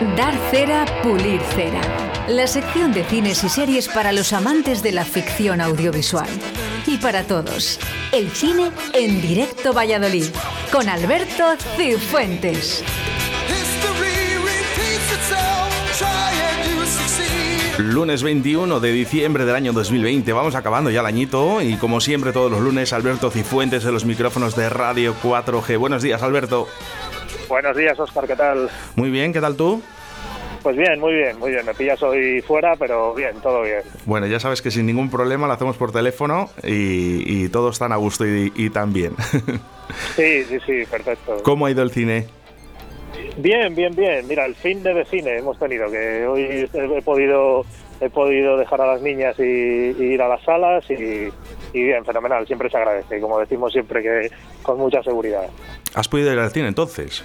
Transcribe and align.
Dar 0.00 0.34
cera, 0.50 0.86
pulir 1.02 1.42
cera. 1.54 1.82
La 2.26 2.46
sección 2.46 2.90
de 2.90 3.04
cines 3.04 3.44
y 3.44 3.50
series 3.50 3.86
para 3.86 4.12
los 4.12 4.32
amantes 4.32 4.82
de 4.82 4.92
la 4.92 5.04
ficción 5.04 5.60
audiovisual. 5.60 6.28
Y 6.86 6.96
para 6.96 7.24
todos, 7.24 7.78
el 8.10 8.30
cine 8.30 8.70
en 8.94 9.20
directo 9.20 9.74
Valladolid, 9.74 10.24
con 10.72 10.88
Alberto 10.88 11.54
Cifuentes. 11.76 12.82
Lunes 17.76 18.22
21 18.22 18.80
de 18.80 18.92
diciembre 18.92 19.44
del 19.44 19.54
año 19.54 19.74
2020. 19.74 20.32
Vamos 20.32 20.54
acabando 20.54 20.90
ya 20.90 21.00
el 21.00 21.06
añito 21.06 21.60
y 21.60 21.76
como 21.76 22.00
siempre 22.00 22.32
todos 22.32 22.50
los 22.50 22.60
lunes 22.60 22.94
Alberto 22.94 23.30
Cifuentes 23.30 23.84
en 23.84 23.92
los 23.92 24.06
micrófonos 24.06 24.56
de 24.56 24.70
Radio 24.70 25.14
4G. 25.22 25.78
Buenos 25.78 26.02
días, 26.02 26.22
Alberto. 26.22 26.68
Buenos 27.50 27.76
días, 27.76 27.98
Oscar, 27.98 28.28
¿qué 28.28 28.36
tal? 28.36 28.70
Muy 28.94 29.10
bien, 29.10 29.32
¿qué 29.32 29.40
tal 29.40 29.56
tú? 29.56 29.82
Pues 30.62 30.76
bien, 30.76 31.00
muy 31.00 31.14
bien, 31.14 31.36
muy 31.36 31.50
bien. 31.50 31.66
Me 31.66 31.74
pillas 31.74 32.00
hoy 32.00 32.40
fuera, 32.42 32.76
pero 32.76 33.12
bien, 33.12 33.40
todo 33.42 33.62
bien. 33.62 33.82
Bueno, 34.04 34.28
ya 34.28 34.38
sabes 34.38 34.62
que 34.62 34.70
sin 34.70 34.86
ningún 34.86 35.10
problema 35.10 35.48
lo 35.48 35.54
hacemos 35.54 35.76
por 35.76 35.90
teléfono 35.90 36.48
y, 36.62 37.48
todos 37.48 37.74
están 37.74 37.90
a 37.90 37.96
gusto 37.96 38.24
y, 38.24 38.52
y 38.54 38.70
tan 38.70 38.92
bien. 38.92 39.14
Sí, 40.14 40.44
sí, 40.44 40.58
sí, 40.64 40.84
perfecto. 40.88 41.38
¿Cómo 41.42 41.66
ha 41.66 41.70
ido 41.72 41.82
el 41.82 41.90
cine? 41.90 42.28
Bien, 43.38 43.74
bien, 43.74 43.92
bien. 43.96 44.24
Mira, 44.28 44.46
el 44.46 44.54
fin 44.54 44.84
de 44.84 45.04
cine 45.04 45.38
hemos 45.38 45.58
tenido, 45.58 45.90
que 45.90 46.24
hoy 46.28 46.70
he 46.72 47.02
podido 47.02 47.64
he 48.00 48.08
podido 48.08 48.56
dejar 48.56 48.80
a 48.80 48.86
las 48.86 49.02
niñas 49.02 49.36
y, 49.38 49.42
ir 49.42 50.22
a 50.22 50.28
las 50.28 50.42
salas 50.42 50.84
y, 50.90 51.28
bien, 51.72 52.04
fenomenal, 52.04 52.46
siempre 52.46 52.68
se 52.68 52.76
agradece, 52.76 53.20
como 53.20 53.38
decimos 53.38 53.72
siempre 53.72 54.02
que 54.02 54.30
con 54.62 54.78
mucha 54.78 55.02
seguridad. 55.02 55.48
¿Has 55.94 56.08
podido 56.08 56.32
ir 56.32 56.38
al 56.38 56.50
cine 56.50 56.68
entonces? 56.68 57.24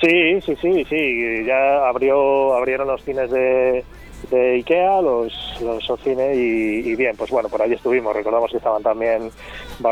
Sí, 0.00 0.40
sí, 0.40 0.56
sí, 0.60 0.84
sí, 0.88 1.44
ya 1.44 1.88
abrió, 1.88 2.54
abrieron 2.54 2.86
los 2.86 3.02
cines 3.02 3.30
de, 3.30 3.84
de 4.30 4.54
Ikea, 4.54 5.00
los, 5.00 5.32
los 5.60 6.00
cines 6.02 6.36
y, 6.36 6.94
bien, 6.94 7.16
pues 7.16 7.30
bueno, 7.30 7.48
por 7.48 7.62
ahí 7.62 7.72
estuvimos, 7.72 8.14
recordamos 8.14 8.50
que 8.50 8.58
estaban 8.58 8.82
también 8.82 9.30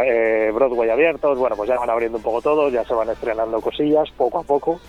eh, 0.05 0.51
Broadway 0.55 0.91
abiertos, 0.91 1.39
bueno, 1.39 1.57
pues 1.57 1.69
ya 1.69 1.77
van 1.77 1.91
abriendo 1.91 2.19
un 2.19 2.23
poco 2.23 2.41
todo, 2.41 2.69
ya 2.71 2.85
se 2.85 2.95
van 2.95 3.11
estrenando 3.11 3.61
cosillas 3.61 4.11
poco 4.17 4.39
a 4.39 4.43
poco 4.43 4.81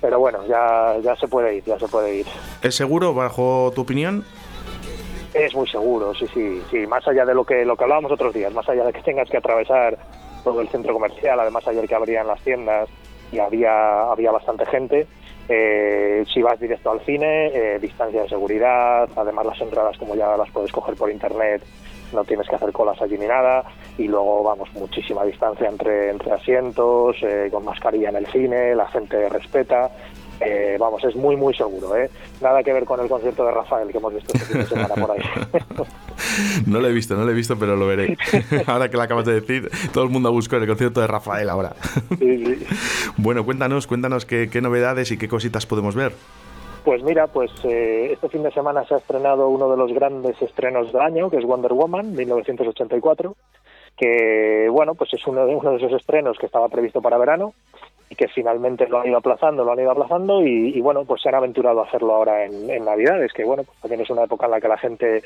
pero 0.00 0.18
bueno, 0.18 0.38
ya, 0.48 0.96
ya 1.02 1.14
se 1.16 1.28
puede 1.28 1.56
ir, 1.56 1.64
ya 1.64 1.78
se 1.78 1.86
puede 1.86 2.20
ir. 2.20 2.26
¿Es 2.62 2.74
seguro, 2.74 3.14
bajo 3.14 3.70
tu 3.74 3.82
opinión? 3.82 4.24
Es 5.34 5.54
muy 5.54 5.68
seguro, 5.68 6.12
sí, 6.14 6.26
sí, 6.34 6.62
sí. 6.70 6.86
Más 6.86 7.06
allá 7.06 7.24
de 7.24 7.34
lo 7.34 7.44
que, 7.44 7.64
lo 7.64 7.76
que 7.76 7.84
hablábamos 7.84 8.12
otros 8.12 8.34
días, 8.34 8.52
más 8.52 8.68
allá 8.68 8.84
de 8.84 8.92
que 8.92 9.02
tengas 9.02 9.30
que 9.30 9.36
atravesar 9.36 9.96
todo 10.42 10.60
el 10.60 10.68
centro 10.68 10.92
comercial, 10.92 11.38
además 11.38 11.66
ayer 11.68 11.86
que 11.86 11.94
abrían 11.94 12.26
las 12.26 12.40
tiendas 12.42 12.88
y 13.30 13.38
había, 13.38 14.10
había 14.10 14.32
bastante 14.32 14.66
gente, 14.66 15.06
eh, 15.48 16.24
si 16.32 16.42
vas 16.42 16.58
directo 16.60 16.90
al 16.90 17.00
cine, 17.00 17.48
eh, 17.48 17.78
distancia 17.80 18.22
de 18.22 18.28
seguridad, 18.28 19.08
además 19.16 19.46
las 19.46 19.60
entradas 19.60 19.98
como 19.98 20.14
ya 20.14 20.36
las 20.36 20.50
puedes 20.50 20.72
coger 20.72 20.94
por 20.94 21.10
internet, 21.10 21.62
no 22.12 22.24
tienes 22.24 22.48
que 22.48 22.56
hacer 22.56 22.72
colas 22.72 23.00
allí 23.00 23.16
ni 23.18 23.26
nada, 23.26 23.64
y 23.98 24.08
luego 24.08 24.42
vamos, 24.42 24.72
muchísima 24.74 25.24
distancia 25.24 25.68
entre, 25.68 26.10
entre 26.10 26.32
asientos, 26.32 27.16
eh, 27.22 27.48
con 27.50 27.64
mascarilla 27.64 28.10
en 28.10 28.16
el 28.16 28.26
cine, 28.26 28.74
la 28.74 28.86
gente 28.88 29.28
respeta, 29.28 29.90
eh, 30.40 30.76
vamos, 30.78 31.04
es 31.04 31.14
muy, 31.14 31.36
muy 31.36 31.54
seguro. 31.54 31.94
¿eh? 31.96 32.10
Nada 32.40 32.62
que 32.62 32.72
ver 32.72 32.84
con 32.84 32.98
el 33.00 33.08
concierto 33.08 33.44
de 33.44 33.52
Rafael 33.52 33.88
que 33.90 33.98
hemos 33.98 34.14
visto 34.14 34.32
este 34.32 34.46
fin 34.46 34.60
de 34.60 34.66
semana 34.66 34.94
por 34.94 35.10
ahí. 35.10 35.22
no 36.66 36.80
lo 36.80 36.88
he 36.88 36.92
visto, 36.92 37.14
no 37.14 37.24
lo 37.24 37.30
he 37.30 37.34
visto, 37.34 37.58
pero 37.58 37.76
lo 37.76 37.86
veré. 37.86 38.16
ahora 38.66 38.88
que 38.88 38.96
lo 38.96 39.02
acabas 39.02 39.26
de 39.26 39.40
decir, 39.40 39.70
todo 39.92 40.04
el 40.04 40.10
mundo 40.10 40.30
ha 40.30 40.32
buscado 40.32 40.62
el 40.62 40.68
concierto 40.68 41.00
de 41.00 41.06
Rafael 41.06 41.48
ahora. 41.48 41.74
Bueno, 43.16 43.44
cuéntanos, 43.44 43.86
cuéntanos 43.86 44.24
qué, 44.24 44.48
novedades 44.62 45.10
y 45.10 45.18
qué 45.18 45.28
cositas 45.28 45.66
podemos 45.66 45.94
ver. 45.94 46.12
Pues 46.84 47.02
mira, 47.02 47.26
pues 47.26 47.50
eh, 47.64 48.10
este 48.12 48.28
fin 48.28 48.42
de 48.42 48.50
semana 48.52 48.84
se 48.86 48.94
ha 48.94 48.98
estrenado 48.98 49.48
uno 49.48 49.70
de 49.70 49.76
los 49.76 49.92
grandes 49.92 50.40
estrenos 50.40 50.92
del 50.92 51.02
año, 51.02 51.28
que 51.28 51.36
es 51.36 51.44
Wonder 51.44 51.72
Woman, 51.72 52.14
1984, 52.14 53.36
que 53.96 54.68
bueno, 54.70 54.94
pues 54.94 55.12
es 55.12 55.26
uno 55.26 55.44
de, 55.44 55.54
uno 55.54 55.72
de 55.72 55.76
esos 55.76 55.92
estrenos 55.92 56.38
que 56.38 56.46
estaba 56.46 56.68
previsto 56.68 57.02
para 57.02 57.18
verano 57.18 57.52
que 58.20 58.28
finalmente 58.28 58.86
lo 58.86 59.00
han 59.00 59.08
ido 59.08 59.16
aplazando, 59.16 59.64
lo 59.64 59.72
han 59.72 59.80
ido 59.80 59.92
aplazando 59.92 60.42
y, 60.42 60.78
bueno, 60.82 61.06
pues 61.06 61.22
se 61.22 61.30
han 61.30 61.36
aventurado 61.36 61.80
a 61.80 61.86
hacerlo 61.86 62.14
ahora 62.14 62.44
en, 62.44 62.68
en 62.68 62.84
Navidades, 62.84 63.32
que 63.32 63.44
bueno, 63.44 63.64
pues 63.64 63.78
también 63.80 64.02
es 64.02 64.10
una 64.10 64.24
época 64.24 64.44
en 64.44 64.50
la 64.50 64.60
que 64.60 64.68
la 64.68 64.76
gente 64.76 65.22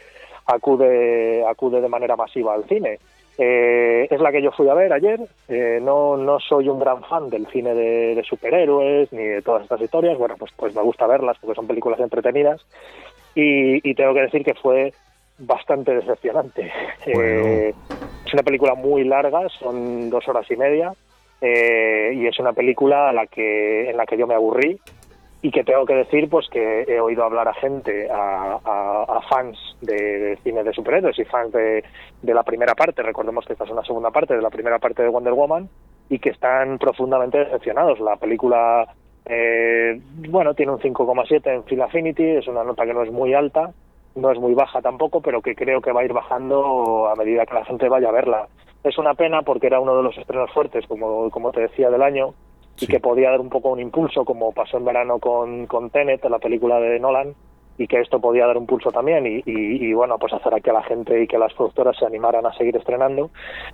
acude, 0.46 1.44
acude 1.44 1.80
de 1.80 1.88
manera 1.88 2.14
masiva 2.14 2.54
al 2.54 2.62
cine. 2.68 3.00
Eh, 3.36 4.06
es 4.08 4.20
la 4.20 4.30
que 4.30 4.40
yo 4.40 4.52
fui 4.52 4.68
a 4.68 4.74
ver 4.74 4.92
ayer. 4.92 5.18
Eh, 5.48 5.80
no, 5.82 6.16
no 6.16 6.38
soy 6.38 6.68
un 6.68 6.78
gran 6.78 7.02
fan 7.02 7.30
del 7.30 7.48
cine 7.48 7.74
de, 7.74 8.22
superhéroes 8.22 9.12
ni 9.12 9.24
de 9.24 9.42
todas 9.42 9.64
estas 9.64 9.80
historias. 9.80 10.16
Bueno, 10.16 10.36
pues, 10.38 10.52
pues 10.56 10.72
me 10.72 10.82
gusta 10.82 11.08
verlas 11.08 11.36
porque 11.40 11.56
son 11.56 11.66
películas 11.66 11.98
entretenidas. 11.98 12.64
Y, 13.34 13.92
tengo 13.94 14.14
que 14.14 14.20
decir 14.20 14.44
que 14.44 14.54
fue 14.54 14.92
bastante 15.38 15.96
decepcionante. 15.96 16.70
Eh, 17.06 17.74
es 18.24 18.32
una 18.32 18.44
película 18.44 18.76
muy 18.76 19.02
larga, 19.02 19.48
son 19.48 20.10
dos 20.10 20.28
horas 20.28 20.48
y 20.48 20.54
media. 20.54 20.92
Eh, 21.46 22.14
y 22.14 22.26
es 22.26 22.38
una 22.38 22.54
película 22.54 23.10
a 23.10 23.12
la 23.12 23.26
que, 23.26 23.90
en 23.90 23.98
la 23.98 24.06
que 24.06 24.16
yo 24.16 24.26
me 24.26 24.34
aburrí 24.34 24.80
y 25.42 25.50
que 25.50 25.62
tengo 25.62 25.84
que 25.84 25.94
decir 25.94 26.30
pues 26.30 26.48
que 26.48 26.84
he 26.88 26.98
oído 26.98 27.22
hablar 27.22 27.46
a 27.48 27.52
gente, 27.52 28.08
a, 28.10 29.20
fans 29.28 29.58
de, 29.82 30.38
cine 30.42 30.64
de 30.64 30.72
superhéroes 30.72 31.18
y 31.18 31.24
fans 31.26 31.52
de, 31.52 31.84
la 32.22 32.42
primera 32.44 32.74
parte, 32.74 33.02
recordemos 33.02 33.44
que 33.44 33.52
esta 33.52 33.64
es 33.64 33.70
una 33.70 33.84
segunda 33.84 34.10
parte 34.10 34.34
de 34.34 34.40
la 34.40 34.48
primera 34.48 34.78
parte 34.78 35.02
de 35.02 35.10
Wonder 35.10 35.34
Woman, 35.34 35.68
y 36.08 36.18
que 36.18 36.30
están 36.30 36.78
profundamente 36.78 37.36
decepcionados. 37.36 38.00
La 38.00 38.16
película, 38.16 38.88
eh, 39.26 40.00
bueno, 40.30 40.54
tiene 40.54 40.72
un 40.72 40.78
5,7 40.78 41.54
en 41.54 41.64
Phil 41.64 41.82
Affinity, 41.82 42.24
es 42.24 42.48
una 42.48 42.64
nota 42.64 42.86
que 42.86 42.94
no 42.94 43.02
es 43.02 43.12
muy 43.12 43.34
alta, 43.34 43.70
no 44.14 44.30
es 44.30 44.38
muy 44.38 44.54
baja 44.54 44.80
tampoco, 44.80 45.20
pero 45.20 45.42
que 45.42 45.54
creo 45.54 45.82
que 45.82 45.92
va 45.92 46.00
a 46.00 46.04
ir 46.06 46.14
bajando 46.14 47.06
a 47.08 47.16
medida 47.16 47.44
que 47.44 47.54
la 47.54 47.66
gente 47.66 47.86
vaya 47.90 48.08
a 48.08 48.12
verla. 48.12 48.48
Es 48.84 48.98
una 48.98 49.14
pena 49.14 49.42
porque 49.42 49.66
era 49.66 49.80
uno 49.80 49.96
de 49.96 50.02
los 50.02 50.16
estrenos 50.16 50.52
fuertes, 50.52 50.86
como, 50.86 51.30
como 51.30 51.50
te 51.52 51.62
decía, 51.62 51.90
del 51.90 52.02
año, 52.02 52.34
y 52.78 52.86
que 52.86 53.00
podía 53.00 53.30
dar 53.30 53.40
un 53.40 53.48
poco 53.48 53.70
un 53.70 53.80
impulso, 53.80 54.24
como 54.24 54.52
pasó 54.52 54.76
en 54.76 54.84
verano 54.84 55.18
con, 55.18 55.66
con 55.66 55.90
Tenet, 55.90 56.24
la 56.26 56.38
película 56.38 56.78
de 56.78 57.00
Nolan, 57.00 57.34
y 57.78 57.86
que 57.86 58.00
esto 58.00 58.20
podía 58.20 58.46
dar 58.46 58.56
un 58.56 58.66
pulso 58.66 58.92
también 58.92 59.26
y, 59.26 59.42
y, 59.44 59.92
bueno, 59.94 60.16
pues 60.18 60.32
hacer 60.32 60.54
a 60.54 60.60
que 60.60 60.72
la 60.72 60.82
gente 60.82 61.22
y 61.22 61.26
que 61.26 61.38
las 61.38 61.52
productoras 61.54 61.96
se 61.96 62.06
animaran 62.06 62.46
a 62.46 62.52
seguir 62.52 62.76
estrenando. 62.76 63.30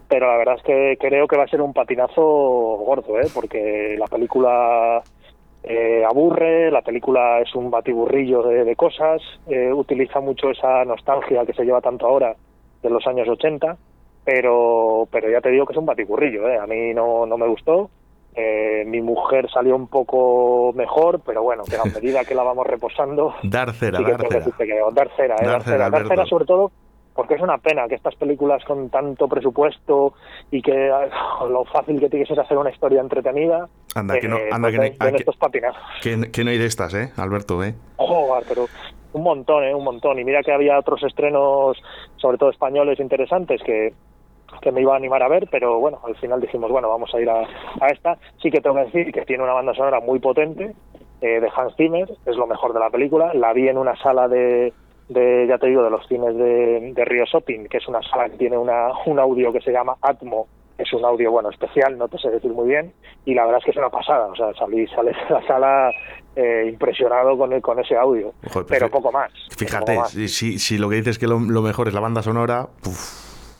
Pero 0.09 0.27
la 0.27 0.39
verdad 0.39 0.57
es 0.57 0.63
que 0.63 0.97
creo 0.99 1.29
que 1.29 1.37
va 1.37 1.45
a 1.45 1.49
ser 1.49 1.61
un 1.61 1.75
patinazo 1.75 2.23
gordo, 2.23 3.21
¿eh? 3.21 3.29
porque 3.35 3.97
la 3.99 4.07
película 4.07 5.03
eh, 5.63 6.03
aburre, 6.09 6.71
la 6.71 6.81
película 6.81 7.41
es 7.41 7.55
un 7.55 7.71
batiburrillo 7.71 8.43
de, 8.43 8.77
cosas, 8.77 9.21
eh, 9.49 9.73
utiliza 9.73 10.21
mucho 10.21 10.51
esa 10.51 10.85
nostalgia 10.87 11.45
que 11.45 11.53
se 11.53 11.65
lleva 11.65 11.83
tanto 11.83 12.07
ahora 12.07 12.35
de 12.83 12.91
los 12.91 13.07
años 13.07 13.29
80, 13.29 13.77
pero, 14.25 15.09
pero 15.11 15.31
ya 15.31 15.41
te 15.41 15.51
digo 15.51 15.67
que 15.67 15.73
es 15.73 15.79
un 15.79 15.87
batiburrillo, 15.87 16.49
¿eh? 16.49 16.59
a 16.59 16.67
mí 16.67 16.95
no, 16.95 17.27
no 17.27 17.39
me 17.39 17.49
gustó. 17.49 17.91
Eh, 18.35 18.85
mi 18.87 19.01
mujer 19.01 19.51
salió 19.51 19.75
un 19.75 19.89
poco 19.89 20.73
mejor, 20.75 21.21
pero 21.25 21.43
bueno, 21.43 21.65
que 21.65 21.77
a 21.77 21.85
medida 21.95 22.25
que 22.25 22.35
la 22.35 22.43
vamos 22.43 22.67
reposando... 22.67 23.35
dar 23.43 23.73
cera, 23.73 24.01
dar 24.01 24.27
cera. 24.29 24.45
dar 24.93 25.11
cera, 25.17 25.37
dar 25.43 25.63
cera, 25.63 25.91
dar 25.91 26.07
cera 26.07 26.27
sobre 26.27 26.45
todo 26.45 26.71
porque 27.15 27.35
es 27.35 27.41
una 27.43 27.59
pena 27.59 27.87
que 27.89 27.97
estas 27.97 28.15
películas 28.15 28.65
con 28.65 28.89
tanto 28.89 29.29
presupuesto 29.29 30.15
y 30.51 30.63
que 30.63 30.91
ah, 30.91 31.45
lo 31.51 31.65
fácil 31.65 31.99
que 32.01 32.09
tiene 32.09 32.25
que 32.25 32.35
ser 32.35 32.41
hacer 32.41 32.57
una 32.57 32.71
historia 32.71 33.01
entretenida. 33.01 33.69
Anda, 33.95 34.19
que 34.19 34.29
no, 34.29 34.39
eh, 34.39 34.49
anda, 34.51 34.69
pues 34.69 34.73
que, 34.73 34.97
no, 34.99 35.17
estos 35.17 35.37
que, 36.33 36.45
no 36.45 36.51
hay 36.51 36.59
de 36.59 36.67
estas, 36.67 36.95
¿eh, 36.95 37.13
Alberto? 37.17 37.63
¿eh? 37.63 37.75
Oh, 37.97 38.39
pero 38.49 38.67
un 39.13 39.23
montón, 39.23 39.65
¿eh? 39.65 39.75
Un 39.75 39.85
montón. 39.85 40.19
Y 40.19 40.25
mira 40.25 40.43
que 40.43 40.53
había 40.53 40.79
otros 40.79 41.03
estrenos, 41.03 41.77
sobre 42.17 42.39
todo 42.39 42.51
españoles, 42.51 43.01
interesantes 43.01 43.61
que, 43.65 43.93
que 44.61 44.73
me 44.73 44.81
iba 44.81 44.95
a 44.95 44.97
animar 44.97 45.23
a 45.23 45.29
ver, 45.29 45.49
pero 45.51 45.79
bueno, 45.79 46.01
al 46.05 46.17
final 46.17 46.41
dijimos, 46.41 46.71
bueno, 46.71 46.89
vamos 46.89 47.15
a 47.15 47.21
ir 47.21 47.29
a, 47.29 47.41
a 47.81 47.89
esta. 47.93 48.19
Sí 48.43 48.51
que 48.51 48.61
tengo 48.61 48.77
que 48.77 48.85
decir 48.85 49.13
que 49.13 49.25
tiene 49.25 49.43
una 49.43 49.55
banda 49.55 49.75
sonora 49.75 50.01
muy 50.01 50.19
potente 50.19 50.75
eh, 51.21 51.41
de 51.41 51.49
Hans 51.55 51.75
Zimmer, 51.77 52.11
es 52.27 52.37
lo 52.37 52.47
mejor 52.47 52.73
de 52.73 52.81
la 52.81 52.91
película. 52.91 53.33
La 53.35 53.53
vi 53.53 53.69
en 53.69 53.79
una 53.79 53.97
sala 53.97 54.29
de, 54.29 54.73
de, 55.09 55.47
ya 55.49 55.59
te 55.59 55.67
digo, 55.67 55.83
de 55.83 55.91
los 55.91 56.07
cines 56.07 56.35
de, 56.37 56.93
de 56.95 57.05
Río 57.05 57.25
Shopping, 57.25 57.67
que 57.67 57.79
es 57.79 57.89
una 57.89 58.03
sala 58.03 58.29
que 58.29 58.39
tiene 58.39 58.57
una, 58.57 58.89
un 59.07 59.19
audio 59.19 59.53
que 59.53 59.61
se 59.61 59.73
llama 59.73 59.97
Atmo, 60.01 60.47
es 60.81 60.93
un 60.93 61.05
audio, 61.05 61.31
bueno, 61.31 61.51
especial, 61.51 61.99
no 61.99 62.09
te 62.09 62.19
sé 62.19 62.31
decir 62.31 62.51
muy 62.53 62.69
bien, 62.69 62.93
y 63.25 63.35
la 63.35 63.45
verdad 63.45 63.59
es 63.59 63.65
que 63.67 63.71
es 63.73 63.77
una 63.77 63.91
pasada, 63.91 64.27
o 64.27 64.35
sea, 64.35 64.53
salí, 64.55 64.87
sales 64.89 65.17
de 65.29 65.35
la 65.35 65.47
sala 65.47 65.91
eh, 66.35 66.69
impresionado 66.71 67.37
con, 67.37 67.61
con 67.61 67.79
ese 67.81 67.97
audio, 67.97 68.33
pero 68.67 68.89
poco 68.89 69.13
más. 69.13 69.31
Fíjate, 69.57 69.99
Si, 70.07 70.59
si, 70.59 70.79
lo 70.79 70.89
que 70.89 70.97
dices 70.97 71.17
es 71.17 71.19
que 71.19 71.27
lo, 71.27 71.39
mejor 71.39 71.89
es 71.89 71.95
la 71.95 72.01
banda 72.01 72.23
sonora, 72.23 72.69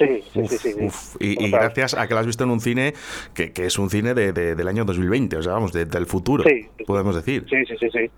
Sí, 0.01 0.23
sí, 0.33 0.47
sí, 0.47 0.89
Y, 1.21 1.51
gracias 1.51 1.93
a 1.93 2.09
que 2.09 2.15
la 2.15 2.21
has 2.21 2.27
visto 2.27 2.45
en 2.45 2.51
un 2.51 2.61
cine 2.61 2.95
que, 3.35 3.53
que 3.53 3.67
es 3.67 3.79
un 3.79 3.91
cine 3.91 4.15
de, 4.15 4.33
del 4.33 4.67
año 4.67 4.87
2020, 4.87 5.37
o 5.37 5.43
sea, 5.43 5.53
vamos, 5.53 5.75
del 5.75 6.07
futuro, 6.07 6.43
podemos 6.87 7.15
decir. 7.15 7.45
Sí, 7.51 7.67
sí, 7.67 7.77
sí, 7.79 7.91
sí. 7.91 8.11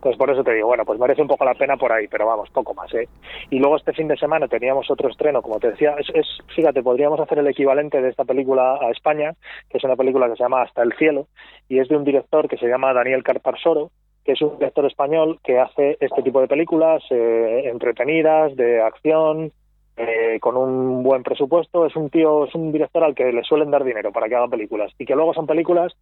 Pues 0.00 0.16
por 0.16 0.30
eso 0.30 0.44
te 0.44 0.54
digo, 0.54 0.68
bueno, 0.68 0.84
pues 0.84 1.00
merece 1.00 1.20
un 1.20 1.26
poco 1.26 1.44
la 1.44 1.54
pena 1.54 1.76
por 1.76 1.90
ahí, 1.90 2.06
pero 2.06 2.24
vamos, 2.24 2.48
poco 2.50 2.72
más, 2.72 2.92
¿eh? 2.94 3.08
Y 3.50 3.58
luego 3.58 3.76
este 3.76 3.92
fin 3.92 4.06
de 4.06 4.16
semana 4.16 4.46
teníamos 4.46 4.88
otro 4.92 5.08
estreno, 5.08 5.42
como 5.42 5.58
te 5.58 5.70
decía, 5.70 5.96
es, 5.98 6.26
fíjate, 6.54 6.84
podríamos 6.84 7.18
hacer 7.18 7.40
el 7.40 7.48
equivalente 7.48 8.00
de 8.00 8.10
esta 8.10 8.24
película 8.24 8.78
a 8.80 8.92
España, 8.92 9.34
que 9.68 9.78
es 9.78 9.84
una 9.84 9.96
película 9.96 10.28
que 10.28 10.36
se 10.36 10.44
llama 10.44 10.62
Hasta 10.62 10.84
el 10.84 10.92
cielo, 10.92 11.26
y 11.68 11.80
es 11.80 11.88
de 11.88 11.96
un 11.96 12.04
director 12.04 12.48
que 12.48 12.58
se 12.58 12.68
llama 12.68 12.92
Daniel 12.92 13.24
Carparsoro, 13.24 13.90
que 14.24 14.32
es 14.32 14.42
un 14.42 14.56
director 14.56 14.86
español 14.86 15.40
que 15.42 15.58
hace 15.58 15.96
este 16.00 16.22
tipo 16.22 16.40
de 16.40 16.46
películas 16.46 17.02
eh, 17.10 17.62
entretenidas, 17.64 18.54
de 18.54 18.80
acción, 18.80 19.52
eh, 19.98 20.38
con 20.40 20.56
un 20.56 21.02
buen 21.02 21.22
presupuesto. 21.22 21.84
Es 21.86 21.96
un 21.96 22.08
tío, 22.08 22.44
es 22.44 22.54
un 22.54 22.72
director 22.72 23.02
al 23.02 23.14
que 23.14 23.32
le 23.32 23.42
suelen 23.42 23.70
dar 23.70 23.84
dinero 23.84 24.12
para 24.12 24.28
que 24.28 24.36
haga 24.36 24.48
películas 24.48 24.92
y 24.98 25.04
que 25.04 25.14
luego 25.14 25.34
son 25.34 25.46
películas, 25.46 25.92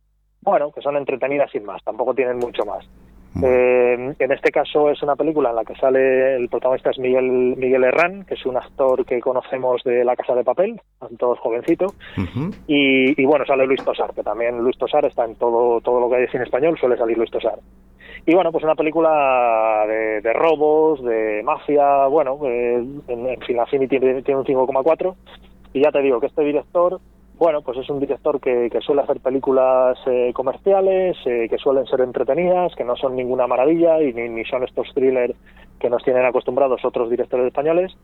bueno, 0.43 0.71
que 0.71 0.83
son 0.83 0.97
entretenidas 0.97 1.51
sin 1.51 1.65
más, 1.65 1.83
tampoco 1.83 2.15
tienen 2.15 2.39
mucho 2.39 2.65
más. 2.65 2.87
Eh, 3.43 4.15
en 4.19 4.33
este 4.33 4.51
caso 4.51 4.91
es 4.91 5.03
una 5.03 5.15
película 5.15 5.51
en 5.51 5.57
la 5.57 5.65
que 5.65 5.75
sale 5.75 6.37
el 6.37 6.49
protagonista 6.49 6.91
es 6.91 6.99
Miguel 6.99 7.55
Miguel 7.57 7.85
Herrán, 7.85 8.25
que 8.25 8.35
es 8.35 8.47
un 8.47 8.57
actor 8.57 9.05
que 9.05 9.21
conocemos 9.21 9.83
de 9.85 10.05
La 10.05 10.17
Casa 10.17 10.35
de 10.35 10.45
Papel, 10.45 10.81
todos 11.19 11.39
jovencito, 11.41 11.95
y, 12.67 13.25
bueno 13.27 13.45
sale 13.45 13.67
Luis 13.67 13.85
Tosar, 13.85 14.15
que 14.15 14.23
también 14.23 14.59
Luis 14.59 14.79
Tosar 14.79 15.05
está 15.05 15.27
en 15.27 15.35
todo 15.35 15.83
todo 15.83 16.01
lo 16.01 16.09
que 16.09 16.17
hay 16.17 16.23
de 16.23 16.31
cine 16.31 16.45
español 16.45 16.79
suele 16.79 16.97
salir 16.97 17.19
Luis 17.19 17.31
Tosar. 17.31 17.59
Y 18.27 18.35
bueno, 18.35 18.51
pues 18.51 18.65
una 18.65 18.75
película 18.75 19.85
de, 19.87 20.33
robos, 20.33 21.03
de 21.05 21.43
mafia, 21.45 22.07
bueno, 22.07 22.39
eh, 22.45 22.85
en, 23.07 23.27
en 23.27 23.41
fin, 23.43 23.57
la 23.57 23.67
tiene, 23.67 23.89
tiene 24.23 24.41
un 24.41 24.45
5,4 24.45 25.15
y 25.73 25.83
ya 25.83 25.93
te 25.93 26.03
digo 26.03 26.21
que 26.21 26.27
este 26.27 26.43
director 26.43 27.01
bueno, 27.39 27.61
pues 27.61 27.77
es 27.77 27.91
un 27.91 28.01
director 28.01 28.41
que, 28.41 28.71
suele 28.81 29.03
hacer 29.03 29.21
películas 29.21 29.99
eh, 30.07 30.33
comerciales, 30.35 31.19
eh, 31.27 31.49
que 31.51 31.59
suelen 31.59 31.87
ser 31.87 32.01
entretenidas, 32.01 32.75
que 32.75 32.85
no 32.85 32.97
son 32.97 33.15
ninguna 33.15 33.47
maravilla 33.47 34.01
y 34.01 34.15
ni, 34.15 34.31
ni 34.31 34.45
son 34.47 34.65
estos 34.65 34.89
thrillers 34.95 35.35
que 35.79 35.91
nos 35.91 36.03
tienen 36.03 36.25
acostumbrados 36.25 36.83
otros 36.83 37.11
directores 37.11 37.47
españoles 37.49 37.95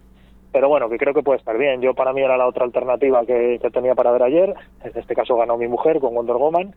pero 0.53 0.69
bueno, 0.69 0.91
que 0.91 0.99
creo 0.99 1.15
que 1.15 1.23
puede 1.23 1.39
estar 1.39 1.57
bien. 1.57 1.81
Yo 1.81 1.95
para 1.95 2.13
mí 2.13 2.21
era 2.21 2.37
la 2.37 2.47
otra 2.47 2.65
alternativa 2.65 3.25
que, 3.25 3.59
tenía 3.73 3.95
para 3.95 4.13
ver 4.13 4.23
ayer. 4.23 4.55
En 4.85 4.93
este 4.95 5.15
caso 5.15 5.37
ganó 5.37 5.57
mi 5.57 5.67
mujer 5.67 5.99
con 5.99 6.15
Wonder 6.15 6.37
Woman. 6.37 6.75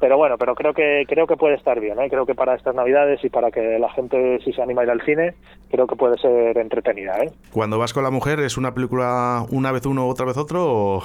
Pero 0.00 0.16
bueno, 0.16 0.36
pero 0.38 0.56
creo 0.56 0.74
que 0.74 1.04
creo 1.06 1.26
que 1.26 1.36
puede 1.36 1.54
estar 1.54 1.78
bien. 1.78 2.00
¿eh? 2.00 2.10
Creo 2.10 2.26
que 2.26 2.34
para 2.34 2.56
estas 2.56 2.74
Navidades 2.74 3.24
y 3.24 3.28
para 3.28 3.52
que 3.52 3.78
la 3.78 3.90
gente 3.90 4.40
si 4.44 4.52
se 4.52 4.60
anima 4.60 4.82
a 4.82 4.84
ir 4.84 4.90
al 4.90 5.02
cine, 5.02 5.34
creo 5.70 5.86
que 5.86 5.94
puede 5.94 6.18
ser 6.18 6.58
entretenida. 6.58 7.16
¿eh? 7.22 7.30
Cuando 7.52 7.78
vas 7.78 7.92
con 7.92 8.02
la 8.02 8.10
mujer, 8.10 8.40
¿es 8.40 8.56
una 8.56 8.74
película 8.74 9.46
una 9.50 9.70
vez 9.70 9.86
uno, 9.86 10.08
otra 10.08 10.26
vez 10.26 10.36
otro? 10.36 10.96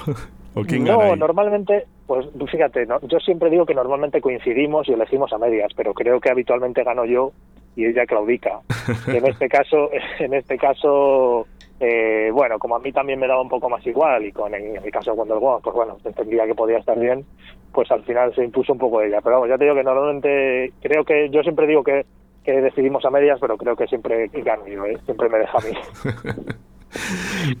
¿O, 0.54 0.62
quién 0.66 0.84
no, 0.84 0.98
gana 0.98 1.16
normalmente, 1.16 1.86
pues 2.06 2.26
fíjate, 2.50 2.86
yo 3.08 3.20
siempre 3.20 3.48
digo 3.48 3.64
que 3.64 3.74
normalmente 3.74 4.20
coincidimos 4.20 4.88
y 4.88 4.92
elegimos 4.92 5.32
a 5.32 5.38
medias, 5.38 5.72
pero 5.74 5.94
creo 5.94 6.20
que 6.20 6.30
habitualmente 6.30 6.84
gano 6.84 7.06
yo 7.06 7.32
y 7.74 7.86
ella 7.86 8.04
claudica. 8.06 8.60
en 9.06 9.26
este 9.26 9.48
caso, 9.48 9.88
en 10.18 10.34
este 10.34 10.58
caso 10.58 11.46
eh, 11.84 12.30
bueno, 12.32 12.60
como 12.60 12.76
a 12.76 12.78
mí 12.78 12.92
también 12.92 13.18
me 13.18 13.26
daba 13.26 13.42
un 13.42 13.48
poco 13.48 13.68
más 13.68 13.84
igual 13.84 14.24
y 14.24 14.30
con 14.30 14.54
en, 14.54 14.76
el 14.76 14.90
caso 14.92 15.10
de 15.10 15.16
Wonder 15.16 15.38
Woman, 15.38 15.60
pues 15.62 15.74
bueno, 15.74 15.96
entendía 16.04 16.46
que 16.46 16.54
podía 16.54 16.78
estar 16.78 16.96
bien, 16.96 17.24
pues 17.72 17.90
al 17.90 18.04
final 18.04 18.32
se 18.36 18.44
impuso 18.44 18.72
un 18.72 18.78
poco 18.78 19.02
ella. 19.02 19.20
Pero 19.20 19.36
vamos, 19.36 19.48
ya 19.48 19.58
te 19.58 19.64
digo 19.64 19.74
que 19.74 19.82
normalmente 19.82 20.72
creo 20.80 21.04
que 21.04 21.28
yo 21.30 21.42
siempre 21.42 21.66
digo 21.66 21.82
que, 21.82 22.06
que 22.44 22.52
decidimos 22.52 23.04
a 23.04 23.10
medias, 23.10 23.40
pero 23.40 23.56
creo 23.56 23.74
que 23.74 23.88
siempre 23.88 24.28
gano 24.28 24.64
yo, 24.68 24.86
¿eh? 24.86 24.96
siempre 25.04 25.28
me 25.28 25.38
deja 25.38 25.58
a 25.58 25.60
mí. 25.60 26.44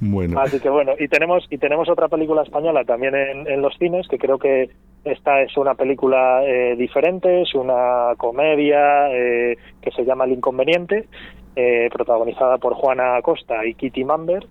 bueno. 0.00 0.40
Así 0.40 0.60
que 0.60 0.68
bueno, 0.68 0.92
y 0.96 1.08
tenemos 1.08 1.44
y 1.50 1.58
tenemos 1.58 1.88
otra 1.88 2.06
película 2.06 2.42
española 2.42 2.84
también 2.84 3.16
en, 3.16 3.60
los 3.60 3.76
cines 3.76 4.06
que 4.06 4.18
creo 4.18 4.38
que 4.38 4.70
esta 5.04 5.42
es 5.42 5.56
una 5.56 5.74
película 5.74 6.44
eh, 6.44 6.76
diferente, 6.76 7.42
es 7.42 7.56
una 7.56 8.14
comedia 8.18 9.10
eh, 9.10 9.56
que 9.80 9.90
se 9.90 10.04
llama 10.04 10.26
El 10.26 10.34
Inconveniente 10.34 11.08
eh, 11.56 11.88
protagonizada 11.92 12.58
por 12.58 12.74
Juana 12.74 13.16
Acosta 13.16 13.64
y 13.66 13.74
Kitty 13.74 14.04
Mamber, 14.04 14.46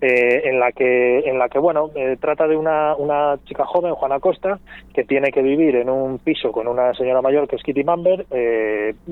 eh, 0.00 0.42
en 0.44 0.58
la 0.58 0.72
que 0.72 1.20
en 1.20 1.38
la 1.38 1.48
que 1.48 1.58
bueno 1.58 1.90
eh, 1.94 2.16
trata 2.20 2.48
de 2.48 2.56
una, 2.56 2.96
una 2.96 3.38
chica 3.44 3.64
joven 3.64 3.94
Juana 3.94 4.16
Acosta 4.16 4.58
que 4.92 5.04
tiene 5.04 5.30
que 5.30 5.40
vivir 5.40 5.76
en 5.76 5.88
un 5.88 6.18
piso 6.18 6.50
con 6.50 6.66
una 6.66 6.94
señora 6.94 7.22
mayor 7.22 7.46
que 7.46 7.56
es 7.56 7.62
Kitty 7.62 7.84
Mamber 7.84 8.26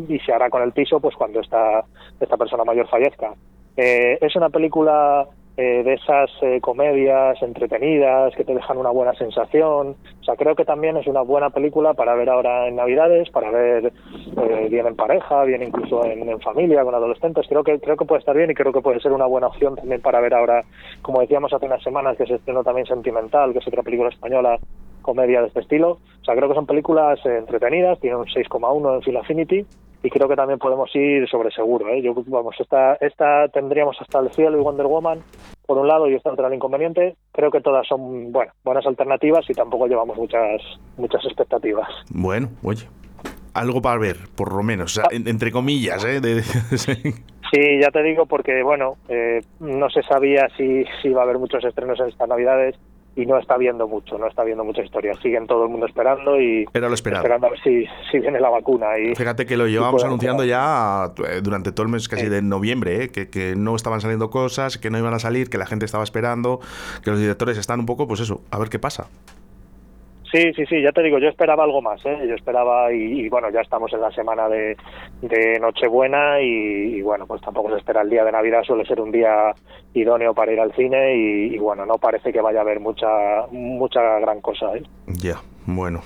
y 0.09 0.19
se 0.19 0.33
hará 0.33 0.51
con 0.51 0.63
el 0.63 0.73
piso 0.73 0.99
pues 0.99 1.15
cuando 1.15 1.41
esta 1.41 1.85
esta 2.21 2.37
persona 2.37 2.65
mayor 2.65 2.89
fallezca. 2.89 3.35
Es 3.77 4.35
una 4.35 4.49
película 4.49 5.29
eh, 5.59 5.83
de 5.83 5.95
esas 5.95 6.31
eh, 6.43 6.61
comedias 6.61 7.43
entretenidas 7.43 8.35
que 8.37 8.45
te 8.45 8.55
dejan 8.55 8.77
una 8.77 8.91
buena 8.91 9.15
sensación. 9.15 9.97
O 10.21 10.25
sea, 10.25 10.37
creo 10.37 10.55
que 10.55 10.67
también 10.67 10.99
es 10.99 11.07
una 11.07 11.23
buena 11.23 11.49
película 11.49 11.95
para 11.95 12.15
ver 12.15 12.29
ahora 12.29 12.69
en 12.69 12.77
Navidades, 12.77 13.31
para 13.31 13.51
ver 13.51 13.87
eh, 13.87 14.69
bien 14.71 14.87
en 14.87 14.97
pareja, 14.97 15.45
bien 15.45 15.63
incluso 15.63 16.05
en, 16.05 16.39
familia, 16.41 16.85
con 16.85 16.95
adolescentes. 16.95 17.47
Creo 17.49 17.65
que 17.65 17.81
creo 17.81 17.97
que 17.97 18.05
puede 18.05 18.19
estar 18.19 18.37
bien 18.37 18.51
y 18.51 18.55
creo 18.55 18.71
que 18.71 18.83
puede 18.83 19.01
ser 19.01 19.13
una 19.13 19.25
buena 19.25 19.47
opción 19.47 19.77
también 19.77 20.03
para 20.03 20.21
ver 20.21 20.35
ahora, 20.35 20.63
como 21.01 21.23
decíamos 21.23 21.51
hace 21.55 21.65
unas 21.65 21.83
semanas, 21.83 22.19
que 22.19 22.27
se 22.27 22.35
estrenó 22.35 22.63
también 22.63 22.87
Sentimental, 22.87 23.55
que 23.55 23.61
es 23.61 23.67
otra 23.67 23.83
película 23.83 24.11
española 24.11 24.59
comedia 25.01 25.41
de 25.41 25.47
este 25.47 25.61
estilo. 25.61 25.93
O 25.93 26.25
sea, 26.25 26.35
creo 26.35 26.51
que 26.51 26.55
son 26.55 26.67
películas 26.67 27.19
entretenidas, 27.25 27.99
tiene 28.01 28.17
un 28.17 28.27
6,1 28.27 28.97
en 28.97 29.03
Film 29.03 29.17
Affinity 29.17 29.67
y 30.07 30.11
creo 30.11 30.29
que 30.29 30.37
también 30.37 30.61
podemos 30.61 30.89
ir 30.95 31.29
sobre 31.29 31.51
seguro. 31.51 31.89
¿eh? 31.89 32.01
Yo, 32.01 32.15
vamos, 32.29 32.55
esta, 32.61 32.95
esta 33.01 33.49
tendríamos 33.49 33.97
hasta 34.01 34.21
el 34.21 34.31
cielo 34.31 34.57
y 34.57 34.63
Wonder 34.63 34.87
Woman 34.87 35.19
por 35.67 35.79
un 35.79 35.89
lado 35.89 36.09
y 36.09 36.15
esta 36.15 36.31
otra 36.31 36.47
el 36.47 36.55
inconveniente. 36.55 37.17
Creo 37.33 37.51
que 37.51 37.61
todas 37.61 37.89
son 37.89 38.31
bueno, 38.31 38.53
buenas 38.63 38.87
alternativas 38.87 39.45
y 39.51 39.55
tampoco 39.55 39.89
llevamos 39.89 40.17
muchas 40.17 40.63
muchas 40.97 41.25
expectativas. 41.25 41.89
Bueno, 42.11 42.51
oye, 42.63 42.87
algo 43.53 43.83
para 43.83 43.99
ver, 43.99 44.17
por 44.37 44.55
lo 44.55 44.63
menos, 44.63 44.97
ah. 44.99 45.09
entre 45.11 45.51
comillas. 45.51 46.05
¿eh? 46.05 46.21
sí, 46.77 47.81
ya 47.81 47.91
te 47.91 48.03
digo 48.05 48.27
porque 48.27 48.63
bueno, 48.63 48.95
eh, 49.09 49.41
no 49.59 49.91
se 49.91 50.03
sabía 50.03 50.47
si, 50.57 50.85
si 51.03 51.09
iba 51.09 51.23
a 51.23 51.25
haber 51.25 51.39
muchos 51.39 51.65
estrenos 51.65 51.99
en 51.99 52.11
estas 52.11 52.29
Navidades 52.29 52.77
y 53.17 53.25
no 53.25 53.39
está 53.39 53.57
viendo 53.57 53.89
mucho, 53.89 54.19
no 54.19 54.29
está 54.29 54.45
viendo 54.45 54.63
mucha 54.63 54.83
historia. 54.83 55.15
Siguen 55.23 55.47
todo 55.47 55.65
el 55.65 55.71
mundo 55.71 55.87
esperando 55.87 56.39
y 56.39 56.67
lo 56.73 56.93
esperando 56.93 57.47
a 57.47 57.51
ver 57.51 57.61
si, 57.65 57.87
si, 58.11 58.19
viene 58.19 58.39
la 58.39 58.51
vacuna. 58.51 58.99
Y, 58.99 59.15
Fíjate 59.15 59.47
que 59.47 59.57
lo 59.57 59.67
llevamos 59.67 60.05
anunciando 60.05 60.45
ya 60.45 61.13
eh, 61.27 61.41
durante 61.43 61.73
todo 61.73 61.87
el 61.87 61.93
mes 61.93 62.09
casi 62.09 62.29
de 62.29 62.43
noviembre, 62.43 63.05
eh, 63.05 63.09
que, 63.09 63.31
que, 63.31 63.57
no 63.57 63.75
estaban 63.75 64.03
saliendo 64.03 64.29
cosas, 64.29 64.77
que 64.77 64.91
no 64.91 64.99
iban 64.99 65.15
a 65.15 65.19
salir, 65.19 65.49
que 65.49 65.57
la 65.57 65.67
gente 65.67 65.87
estaba 65.87 66.05
esperando, 66.05 66.61
que 67.03 67.11
los 67.11 67.19
directores 67.19 67.57
están 67.57 67.81
un 67.81 67.87
poco, 67.87 68.07
pues 68.07 68.21
eso, 68.21 68.43
a 68.51 68.59
ver 68.59 68.69
qué 68.69 68.79
pasa. 68.79 69.09
Sí, 70.33 70.53
sí, 70.55 70.67
sí, 70.67 70.83
ya 70.83 70.93
te 70.93 71.03
digo, 71.03 71.19
yo 71.19 71.29
esperaba 71.29 71.65
algo 71.65 71.81
más, 71.81 72.05
¿eh? 72.05 72.19
yo 72.29 72.35
esperaba 72.35 72.93
y, 72.93 73.29
bueno, 73.29 73.49
ya 73.51 73.61
estamos 73.61 73.93
en 73.93 74.01
la 74.01 74.11
semana 74.11 74.49
de, 74.49 74.77
Nochebuena 75.61 76.41
y, 76.41 77.01
bueno, 77.03 77.27
pues 77.27 77.41
tampoco 77.43 77.71
se 77.71 77.79
espera 77.79 78.03
el 78.03 78.11
día 78.11 78.25
de 78.25 78.33
Navidad, 78.33 78.63
suele 78.65 78.85
ser 78.85 79.01
un 79.01 79.13
día 79.13 79.55
idóneo 79.95 80.35
para 80.35 80.53
ir 80.53 80.61
al 80.61 80.73
cine 80.75 81.15
y, 81.15 81.59
bueno, 81.59 81.87
no 81.87 81.95
parece 81.95 82.33
que 82.33 82.41
vaya 82.41 82.59
a 82.59 82.63
haber 82.63 82.81
mucha, 82.81 83.07
mucha 83.53 84.19
gran 84.19 84.41
cosa. 84.41 84.77
¿eh? 84.77 84.83
Ya, 85.07 85.37
bueno. 85.67 86.01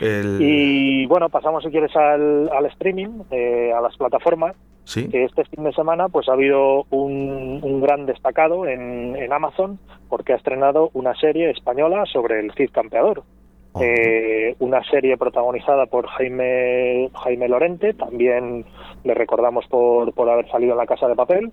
Y 0.00 1.06
bueno, 1.06 1.28
pasamos 1.28 1.62
si 1.62 1.70
quieres 1.70 1.94
al, 1.96 2.50
al 2.50 2.66
streaming, 2.66 3.22
eh, 3.30 3.72
a 3.72 3.80
las 3.80 3.96
plataformas. 3.96 4.56
¿Sí? 4.84 5.08
que 5.08 5.24
este 5.24 5.44
fin 5.46 5.64
de 5.64 5.72
semana 5.72 6.08
pues 6.08 6.28
ha 6.28 6.34
habido 6.34 6.84
un, 6.90 7.60
un 7.62 7.80
gran 7.80 8.04
destacado 8.04 8.66
en, 8.66 9.16
en, 9.16 9.32
Amazon 9.32 9.78
porque 10.10 10.34
ha 10.34 10.36
estrenado 10.36 10.90
una 10.92 11.14
serie 11.14 11.50
española 11.50 12.04
sobre 12.06 12.40
el 12.40 12.52
Cid 12.52 12.70
Campeador. 12.70 13.22
Eh, 13.80 14.54
una 14.60 14.84
serie 14.84 15.16
protagonizada 15.16 15.86
por 15.86 16.06
Jaime 16.06 17.10
Jaime 17.12 17.48
Lorente, 17.48 17.92
también 17.94 18.64
le 19.02 19.14
recordamos 19.14 19.66
por, 19.66 20.12
por 20.12 20.30
haber 20.30 20.48
salido 20.48 20.72
en 20.72 20.78
La 20.78 20.86
Casa 20.86 21.08
de 21.08 21.16
Papel. 21.16 21.50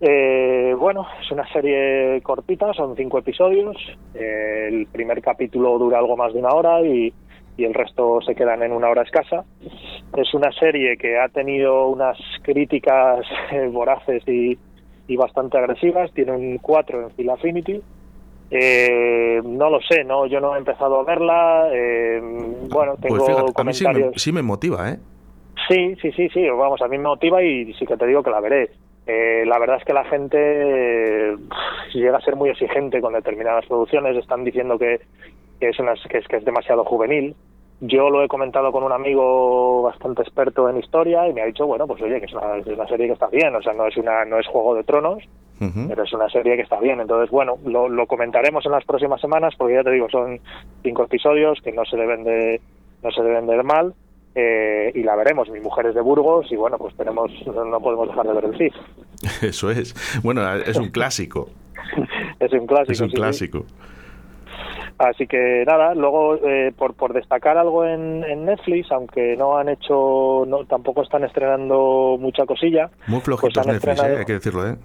Eh, 0.00 0.74
bueno, 0.78 1.06
es 1.20 1.30
una 1.30 1.46
serie 1.52 2.20
cortita, 2.22 2.72
son 2.72 2.96
cinco 2.96 3.18
episodios. 3.18 3.76
Eh, 4.14 4.68
el 4.68 4.86
primer 4.86 5.20
capítulo 5.20 5.78
dura 5.78 5.98
algo 5.98 6.16
más 6.16 6.32
de 6.32 6.38
una 6.38 6.50
hora 6.50 6.80
y, 6.80 7.12
y 7.56 7.64
el 7.64 7.74
resto 7.74 8.20
se 8.22 8.34
quedan 8.34 8.62
en 8.62 8.72
una 8.72 8.88
hora 8.88 9.02
escasa. 9.02 9.44
Es 10.16 10.32
una 10.34 10.52
serie 10.52 10.96
que 10.96 11.18
ha 11.18 11.28
tenido 11.28 11.88
unas 11.88 12.18
críticas 12.42 13.26
voraces 13.72 14.22
y, 14.28 14.58
y 15.08 15.16
bastante 15.16 15.58
agresivas. 15.58 16.12
Tiene 16.12 16.32
un 16.32 16.58
4 16.58 17.02
en 17.02 17.10
Phil 17.10 17.30
Affinity 17.30 17.82
eh, 18.50 19.40
no 19.44 19.70
lo 19.70 19.80
sé, 19.80 20.04
no, 20.04 20.26
yo 20.26 20.40
no 20.40 20.54
he 20.54 20.58
empezado 20.58 21.00
a 21.00 21.04
verla. 21.04 21.68
Eh, 21.72 22.20
bueno, 22.70 22.94
pues 23.00 23.24
tengo 23.24 23.52
comentarios. 23.52 24.08
A 24.08 24.10
mí 24.10 24.12
sí 24.16 24.32
me, 24.32 24.42
motiva, 24.42 24.90
¿eh? 24.90 24.98
Sí, 25.68 25.96
sí, 26.00 26.12
sí, 26.12 26.28
sí. 26.28 26.48
Vamos, 26.48 26.80
a 26.82 26.88
mí 26.88 26.98
me 26.98 27.04
motiva 27.04 27.42
y 27.42 27.72
sí 27.74 27.86
que 27.86 27.96
te 27.96 28.06
digo 28.06 28.22
que 28.22 28.30
la 28.30 28.40
veré. 28.40 28.70
Eh, 29.06 29.44
la 29.46 29.58
verdad 29.58 29.78
es 29.78 29.84
que 29.84 29.92
la 29.92 30.04
gente 30.04 31.36
llega 31.92 32.16
a 32.16 32.20
ser 32.20 32.36
muy 32.36 32.50
exigente 32.50 33.00
con 33.00 33.14
determinadas 33.14 33.66
producciones. 33.66 34.16
Están 34.16 34.44
diciendo 34.44 34.78
que, 34.78 35.00
es, 35.60 35.78
una, 35.80 35.94
que, 36.08 36.18
es, 36.18 36.28
que 36.28 36.36
es 36.36 36.44
demasiado 36.44 36.84
juvenil. 36.84 37.34
Yo 37.80 38.08
lo 38.08 38.22
he 38.22 38.28
comentado 38.28 38.72
con 38.72 38.84
un 38.84 38.92
amigo 38.92 39.82
bastante 39.82 40.22
experto 40.22 40.68
en 40.68 40.78
historia 40.78 41.28
y 41.28 41.32
me 41.32 41.42
ha 41.42 41.46
dicho, 41.46 41.66
bueno, 41.66 41.86
pues 41.86 42.00
oye, 42.02 42.20
que 42.20 42.26
es 42.26 42.32
una, 42.32 42.56
es 42.56 42.66
una 42.66 42.86
serie 42.86 43.06
que 43.06 43.12
está 43.12 43.26
bien, 43.28 43.54
o 43.54 43.62
sea, 43.62 43.72
no 43.72 43.86
es 43.86 43.96
una 43.96 44.24
no 44.24 44.38
es 44.38 44.46
Juego 44.46 44.74
de 44.74 44.84
Tronos, 44.84 45.22
pero 45.58 46.02
es 46.02 46.12
una 46.12 46.28
serie 46.28 46.56
que 46.56 46.62
está 46.62 46.78
bien. 46.80 47.00
Entonces, 47.00 47.30
bueno, 47.30 47.58
lo, 47.64 48.06
comentaremos 48.06 48.64
en 48.66 48.72
las 48.72 48.84
próximas 48.84 49.20
semanas 49.20 49.54
porque 49.56 49.74
ya 49.74 49.82
te 49.82 49.90
digo, 49.90 50.08
son 50.10 50.40
cinco 50.82 51.04
episodios 51.04 51.60
que 51.62 51.72
no 51.72 51.84
se 51.84 51.96
deben 51.96 52.24
de, 52.24 52.60
no 53.02 53.10
se 53.10 53.22
deben 53.22 53.46
de 53.46 53.56
ver 53.56 53.64
mal. 53.64 53.94
Eh, 54.36 54.90
y 54.96 55.04
la 55.04 55.14
veremos. 55.14 55.48
Mi 55.48 55.60
mujer 55.60 55.86
es 55.86 55.94
de 55.94 56.00
Burgos 56.00 56.50
y 56.50 56.56
bueno, 56.56 56.76
pues 56.76 56.96
tenemos, 56.96 57.30
no 57.46 57.80
podemos 57.80 58.08
dejar 58.08 58.26
de 58.26 58.32
ver 58.32 58.44
el 58.46 58.58
CIF. 58.58 58.74
Eso 59.42 59.70
es. 59.70 59.94
Bueno, 60.22 60.42
es 60.56 60.76
un 60.76 60.90
clásico. 60.90 61.48
es 62.40 62.52
un 62.52 62.66
clásico. 62.66 62.92
Es 62.92 63.00
un 63.00 63.10
clásico. 63.10 63.64
Así 65.08 65.26
que 65.26 65.64
nada, 65.66 65.94
luego 65.94 66.36
eh, 66.36 66.72
por, 66.76 66.94
por 66.94 67.12
destacar 67.12 67.58
algo 67.58 67.84
en, 67.84 68.20
Netflix, 68.44 68.90
aunque 68.92 69.36
no 69.36 69.56
han 69.56 69.68
hecho, 69.68 70.44
no, 70.46 70.64
tampoco 70.66 71.02
están 71.02 71.24
estrenando 71.24 72.16
mucha 72.18 72.44
cosilla. 72.46 72.90
Muy 73.06 73.20
flojitos 73.20 73.64
pues 73.64 73.66
Netflix, 73.66 74.02
¿eh? 74.02 74.16
hay 74.18 74.24
que 74.24 74.32
decirlo, 74.34 74.68
¿eh? 74.68 74.76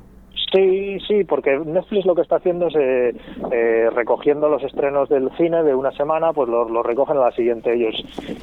Sí, 0.51 0.97
sí, 1.07 1.23
porque 1.25 1.59
Netflix 1.59 2.05
lo 2.05 2.15
que 2.15 2.21
está 2.21 2.37
haciendo 2.37 2.67
es 2.67 2.75
eh, 2.75 3.15
eh, 3.51 3.89
recogiendo 3.93 4.49
los 4.49 4.63
estrenos 4.63 5.07
del 5.09 5.29
cine 5.37 5.63
de 5.63 5.75
una 5.75 5.91
semana, 5.91 6.33
pues 6.33 6.49
los 6.49 6.69
lo 6.71 6.81
recogen 6.81 7.17
a 7.17 7.25
la 7.25 7.31
siguiente 7.31 7.73
ellos. 7.73 7.95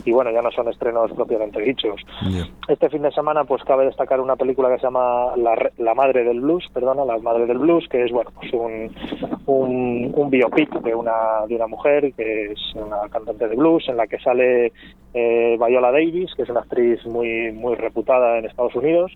Y 0.05 0.13
bueno, 0.13 0.31
ya 0.31 0.43
no 0.43 0.51
son 0.53 0.69
estrenos 0.69 1.11
propiamente 1.13 1.61
dichos. 1.61 2.01
Este 2.69 2.89
fin 2.91 3.03
de 3.03 3.11
semana, 3.11 3.45
pues 3.45 3.63
cabe 3.65 3.87
destacar 3.87 4.21
una 4.21 4.37
película 4.37 4.69
que 4.69 4.77
se 4.77 4.85
llama 4.85 5.33
La, 5.37 5.95
Madre 5.95 6.25
del 6.25 6.41
Blues, 6.41 6.65
perdona, 6.73 7.05
La 7.05 7.19
Madre 7.19 7.47
del 7.47 7.59
Blues, 7.59 7.89
que 7.89 8.05
es 8.05 8.13
bueno, 8.13 8.31
pues 8.35 8.53
un, 8.53 8.93
un, 9.47 10.31
biopic 10.31 10.81
de 10.83 10.95
una, 10.95 11.47
de 11.49 11.57
una 11.57 11.67
mujer 11.67 12.13
que 12.15 12.53
es 12.53 12.75
una 12.75 13.09
cantante 13.11 13.49
de 13.49 13.57
blues, 13.57 13.89
en 13.89 13.97
la 13.97 14.07
que 14.07 14.19
sale 14.19 14.73
eh, 15.15 15.57
Viola 15.59 15.93
Davis, 15.93 16.35
que 16.37 16.43
es 16.43 16.51
una 16.51 16.61
actriz 16.61 17.05
muy, 17.07 17.53
muy 17.53 17.75
reputada 17.75 18.39
en 18.39 18.45
Estados 18.45 18.75
Unidos 18.75 19.13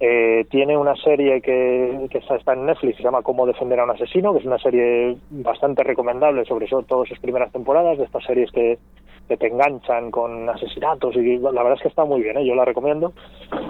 eh, 0.00 0.46
tiene 0.48 0.76
una 0.76 0.94
serie 0.94 1.40
que, 1.40 2.08
está 2.12 2.52
en 2.52 2.66
Netflix, 2.66 2.98
se 2.98 3.02
llama 3.02 3.22
Cómo 3.22 3.46
defender 3.46 3.80
a 3.80 3.84
un 3.84 3.90
asesino, 3.90 4.32
que 4.32 4.38
es 4.38 4.44
una 4.44 4.58
serie 4.58 5.16
bastante 5.30 5.82
recomendable, 5.82 6.44
sobre 6.44 6.68
todo 6.68 7.04
sus 7.04 7.18
primeras 7.18 7.50
temporadas, 7.50 7.98
de 7.98 8.04
estas 8.04 8.24
series 8.24 8.50
que, 8.52 8.78
te 9.28 9.46
enganchan 9.46 10.10
con 10.10 10.48
asesinatos, 10.48 11.14
y 11.16 11.36
la 11.36 11.50
verdad 11.50 11.74
es 11.74 11.82
que 11.82 11.88
está 11.88 12.06
muy 12.06 12.22
bien, 12.22 12.38
¿eh? 12.38 12.46
yo 12.46 12.54
la 12.54 12.64
recomiendo. 12.64 13.12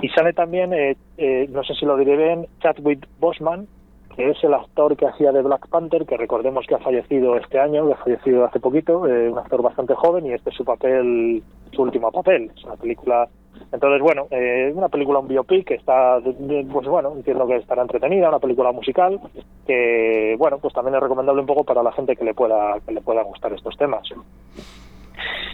Y 0.03 0.09
sale 0.11 0.33
también, 0.33 0.73
eh, 0.73 0.97
eh, 1.17 1.49
no 1.51 1.65
sé 1.65 1.75
si 1.75 1.85
lo 1.85 1.97
diré 1.97 2.17
bien, 2.17 2.47
Chadwick 2.61 3.09
Bosman, 3.19 3.67
que 4.15 4.31
es 4.31 4.45
el 4.45 4.55
actor 4.55 4.97
que 4.97 5.09
hacía 5.09 5.33
de 5.33 5.43
Black 5.43 5.67
Panther, 5.69 6.07
que 6.07 6.17
recordemos 6.17 6.65
que 6.69 6.77
ha 6.77 6.79
fallecido 6.79 7.37
este 7.37 7.59
año, 7.59 7.89
que 7.89 7.95
ha 7.95 7.97
fallecido 7.97 8.45
hace 8.45 8.61
poquito, 8.61 9.01
un 9.01 9.39
actor 9.39 9.63
bastante 9.63 9.95
joven, 9.95 10.27
y 10.27 10.33
este 10.33 10.51
es 10.51 10.57
su 10.57 10.65
papel, 10.65 11.43
su 11.73 11.83
último 11.83 12.13
papel. 12.13 12.53
Es 12.57 12.65
una 12.65 12.77
película 12.77 13.29
entonces, 13.73 14.01
bueno, 14.01 14.27
eh, 14.31 14.73
una 14.75 14.89
película, 14.89 15.19
un 15.19 15.29
biopic 15.29 15.67
que 15.67 15.75
está, 15.75 16.19
pues 16.21 16.87
bueno, 16.87 17.13
entiendo 17.15 17.47
que 17.47 17.57
estará 17.57 17.83
entretenida, 17.83 18.29
una 18.29 18.39
película 18.39 18.73
musical 18.73 19.21
que, 19.67 20.37
bueno, 20.39 20.59
pues 20.59 20.73
también 20.73 20.95
es 20.95 21.03
recomendable 21.03 21.41
un 21.41 21.47
poco 21.47 21.65
para 21.65 21.83
la 21.83 21.93
gente 21.93 22.17
que 22.17 22.25
le 22.25 22.35
pueda, 22.35 22.79
que 22.87 22.93
le 22.93 23.01
pueda 23.01 23.23
gustar 23.23 23.53
estos 23.53 23.77
temas. 23.77 24.09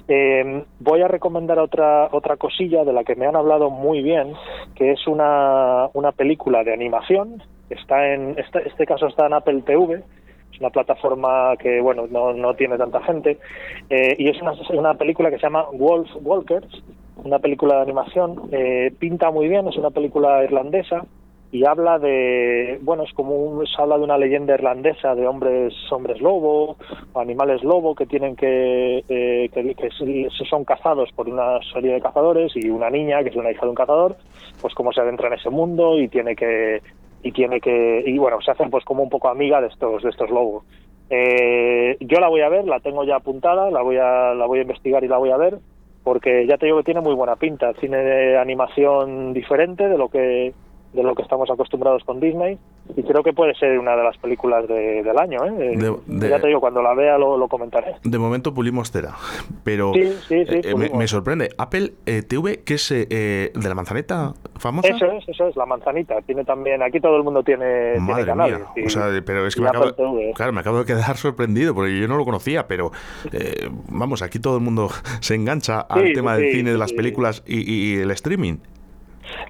Eh, 0.07 0.65
voy 0.81 1.01
a 1.01 1.09
recomendar 1.09 1.59
otra 1.59 2.09
otra 2.13 2.37
cosilla 2.37 2.85
de 2.85 2.93
la 2.93 3.05
que 3.05 3.17
me 3.17 3.27
han 3.27 3.37
hablado 3.37 3.71
muy 3.71 4.03
bien, 4.03 4.35
que 4.75 4.93
es 4.93 5.07
una, 5.07 5.89
una 5.95 6.13
película 6.13 6.63
de 6.63 6.73
animación. 6.73 7.43
Está 7.71 8.13
en 8.13 8.39
este, 8.39 8.69
este 8.69 8.87
caso 8.87 9.07
está 9.07 9.27
en 9.27 9.33
Apple 9.33 9.63
TV. 9.63 10.03
Es 10.53 10.61
una 10.61 10.71
plataforma 10.71 11.57
que 11.57 11.81
bueno 11.81 12.07
no, 12.09 12.33
no 12.35 12.55
tiene 12.55 12.77
tanta 12.77 13.03
gente 13.03 13.39
eh, 13.91 14.15
y 14.19 14.29
es 14.29 14.41
una, 14.41 14.53
una 14.71 14.95
película 14.95 15.31
que 15.31 15.37
se 15.37 15.43
llama 15.43 15.67
Wolf 15.73 16.11
Walkers 16.23 16.83
una 17.17 17.39
película 17.39 17.77
de 17.77 17.83
animación, 17.83 18.49
eh, 18.53 18.93
pinta 18.99 19.31
muy 19.31 19.49
bien, 19.49 19.69
es 19.69 19.77
una 19.77 19.91
película 19.91 20.43
irlandesa 20.43 21.05
y 21.55 21.65
habla 21.65 22.01
de, 22.01 22.81
bueno, 22.83 23.05
es 23.05 23.13
como 23.13 23.37
un, 23.37 23.65
se 23.65 23.81
habla 23.81 23.97
de 23.97 24.03
una 24.03 24.19
leyenda 24.19 24.55
irlandesa 24.55 25.15
de 25.15 25.25
hombres, 25.25 25.73
hombres 25.93 26.21
lobo 26.21 26.77
o 27.13 27.21
animales 27.21 27.63
lobo 27.63 27.95
que 27.95 28.07
tienen 28.07 28.35
que, 28.35 29.05
eh, 29.09 29.49
que, 29.55 29.75
que, 29.77 29.89
son 30.51 30.65
cazados 30.65 31.11
por 31.13 31.29
una 31.29 31.61
serie 31.73 31.93
de 31.93 32.01
cazadores 32.01 32.51
y 32.57 32.69
una 32.69 32.91
niña 32.91 33.23
que 33.23 33.29
es 33.29 33.37
una 33.37 33.53
hija 33.53 33.63
de 33.63 33.69
un 33.69 33.77
cazador, 33.77 34.17
pues 34.61 34.75
cómo 34.75 34.93
se 34.93 35.01
adentra 35.01 35.29
en 35.29 35.35
ese 35.35 35.49
mundo 35.49 35.97
y 35.97 36.09
tiene 36.09 36.35
que 36.35 36.83
y 37.23 37.31
tiene 37.31 37.61
que 37.61 38.03
y 38.05 38.19
bueno 38.19 38.41
se 38.41 38.51
hacen 38.51 38.69
pues 38.69 38.85
como 38.85 39.05
un 39.05 39.09
poco 39.09 39.29
amiga 39.29 39.61
de 39.61 39.69
estos 39.69 40.03
de 40.03 40.11
estos 40.11 40.31
lobos. 40.31 40.65
Eh, 41.09 41.97
yo 42.01 42.19
la 42.19 42.29
voy 42.29 42.41
a 42.41 42.49
ver 42.49 42.65
la 42.65 42.81
tengo 42.81 43.05
ya 43.05 43.15
apuntada 43.15 43.71
la 43.71 43.83
voy 43.83 43.99
a 43.99 44.35
la 44.35 44.47
voy 44.47 44.59
a 44.59 44.63
investigar 44.63 45.05
y 45.05 45.09
la 45.09 45.19
voy 45.19 45.31
a 45.31 45.37
ver 45.37 45.59
porque 46.05 46.47
ya 46.47 46.59
te 46.59 46.67
digo 46.67 46.79
que 46.79 46.85
tiene 46.85 47.01
muy 47.01 47.15
buena 47.15 47.37
pinta, 47.37 47.73
cine 47.81 47.97
de 47.97 48.39
animación 48.39 49.33
diferente 49.33 49.89
de 49.89 49.99
lo 49.99 50.09
que 50.11 50.53
de 50.95 51.03
lo 51.03 51.15
que 51.15 51.23
estamos 51.23 51.51
acostumbrados 51.51 52.05
con 52.05 52.21
Disney 52.21 52.57
y 52.97 53.03
creo 53.03 53.23
que 53.23 53.33
puede 53.33 53.55
ser 53.55 53.79
una 53.79 53.97
de 53.97 54.05
las 54.05 54.17
películas 54.19 54.67
del 54.69 55.19
año. 55.19 55.45
¿eh? 55.45 55.77
ya 56.07 56.41
te 56.41 56.47
digo, 56.47 56.61
cuando 56.61 56.83
la 56.83 56.95
vea 56.95 57.19
lo, 57.19 57.49
comentaré. 57.49 57.97
De 58.05 58.19
momento 58.19 58.55
pulimos 58.55 58.91
cera, 58.91 59.15
pero 59.65 59.93
eh, 59.95 60.91
me, 60.95 61.07
sorprende. 61.09 61.51
Apple 61.59 61.93
eh, 62.07 62.23
TV, 62.23 62.63
que 62.63 62.75
es 62.75 62.89
de 62.89 63.51
la 63.55 63.75
manzanita 63.75 64.35
famosa. 64.57 64.89
Eso 64.89 65.07
es, 65.13 65.29
eso 65.29 65.49
es, 65.49 65.57
la 65.57 65.67
manzanita. 65.67 66.21
Tiene 66.23 66.45
también, 66.45 66.83
aquí 66.83 67.01
todo 67.01 67.17
el 67.17 67.25
mundo 67.25 67.43
tiene, 67.43 67.99
Madre 67.99 68.27
canales. 68.27 68.61
Mía. 68.77 68.87
o 68.87 68.91
sea, 68.91 69.09
pero 69.25 69.47
es 69.47 69.57
que 69.57 69.63
me 69.63 69.69
acabo, 69.69 69.93
claro, 70.35 70.53
me 70.53 70.61
acabo 70.61 70.79
de 70.79 70.85
quedar 70.85 71.17
sorprendido 71.17 71.75
porque 71.75 71.99
yo 71.99 72.07
no 72.07 72.17
lo 72.17 72.25
conocía, 72.25 72.69
pero 72.69 72.93
vamos, 73.89 74.23
aquí 74.23 74.39
todo 74.39 74.57
el 74.57 74.63
mundo 74.63 74.89
se 75.21 75.35
engancha 75.35 75.81
al 75.81 76.13
tema 76.13 76.37
del 76.37 76.53
cine, 76.53 76.71
de 76.71 76.79
las 76.79 76.93
películas 76.93 77.43
y 77.47 77.97
el 77.97 78.11
streaming. 78.13 78.59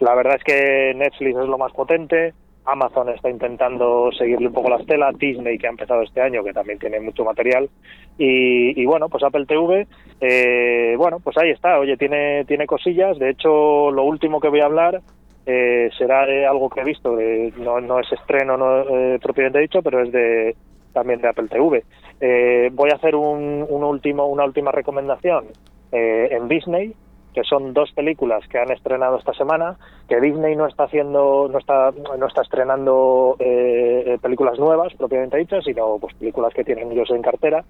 La 0.00 0.14
verdad 0.14 0.36
es 0.36 0.44
que 0.44 0.92
Netflix 0.94 1.36
es 1.38 1.48
lo 1.48 1.58
más 1.58 1.72
potente, 1.72 2.34
Amazon 2.66 3.10
está 3.10 3.28
intentando 3.28 4.10
seguirle 4.12 4.48
un 4.48 4.54
poco 4.54 4.70
la 4.70 4.76
estela, 4.76 5.12
Disney 5.12 5.58
que 5.58 5.66
ha 5.66 5.70
empezado 5.70 6.02
este 6.02 6.20
año, 6.20 6.42
que 6.42 6.52
también 6.52 6.78
tiene 6.78 7.00
mucho 7.00 7.24
material, 7.24 7.68
y, 8.16 8.84
bueno, 8.86 9.08
pues 9.08 9.22
Apple 9.24 9.44
TV, 9.46 9.86
eh, 10.20 10.94
bueno, 10.96 11.18
pues 11.20 11.36
ahí 11.36 11.50
está, 11.50 11.78
oye, 11.78 11.96
tiene, 11.96 12.44
tiene 12.44 12.66
cosillas, 12.66 13.18
de 13.18 13.30
hecho 13.30 13.90
lo 13.90 14.04
último 14.04 14.40
que 14.40 14.48
voy 14.48 14.60
a 14.60 14.66
hablar 14.66 15.00
eh, 15.46 15.90
será 15.98 16.24
de 16.24 16.46
algo 16.46 16.70
que 16.70 16.80
he 16.80 16.84
visto, 16.84 17.18
no, 17.58 17.80
no 17.80 18.00
es 18.00 18.10
estreno 18.12 18.56
no, 18.56 18.80
eh, 18.80 19.18
propiamente 19.20 19.58
dicho, 19.58 19.82
pero 19.82 20.02
es 20.02 20.12
de 20.12 20.56
también 20.92 21.20
de 21.20 21.28
Apple 21.28 21.48
TV. 21.48 22.70
voy 22.72 22.90
a 22.90 22.94
hacer 22.94 23.16
un, 23.16 23.66
un 23.68 23.84
último, 23.84 24.26
una 24.26 24.44
última 24.44 24.70
recomendación 24.70 25.46
en 25.90 26.48
Disney, 26.48 26.94
que 27.34 27.42
son 27.42 27.74
dos 27.74 27.90
películas 27.92 28.46
que 28.48 28.58
han 28.58 28.70
estrenado 28.70 29.18
esta 29.18 29.34
semana, 29.34 29.76
que 30.08 30.20
Disney 30.20 30.54
no 30.54 30.66
está 30.66 30.84
haciendo, 30.84 31.48
no 31.50 31.58
está, 31.58 31.90
no 32.16 32.26
está 32.26 32.42
estrenando 32.42 33.36
eh, 33.40 34.18
películas 34.22 34.58
nuevas 34.58 34.94
propiamente 34.94 35.36
dichas, 35.38 35.64
sino 35.64 35.98
pues 35.98 36.14
películas 36.14 36.54
que 36.54 36.64
tienen 36.64 36.92
ellos 36.92 37.10
en 37.10 37.22
cartera. 37.22 37.64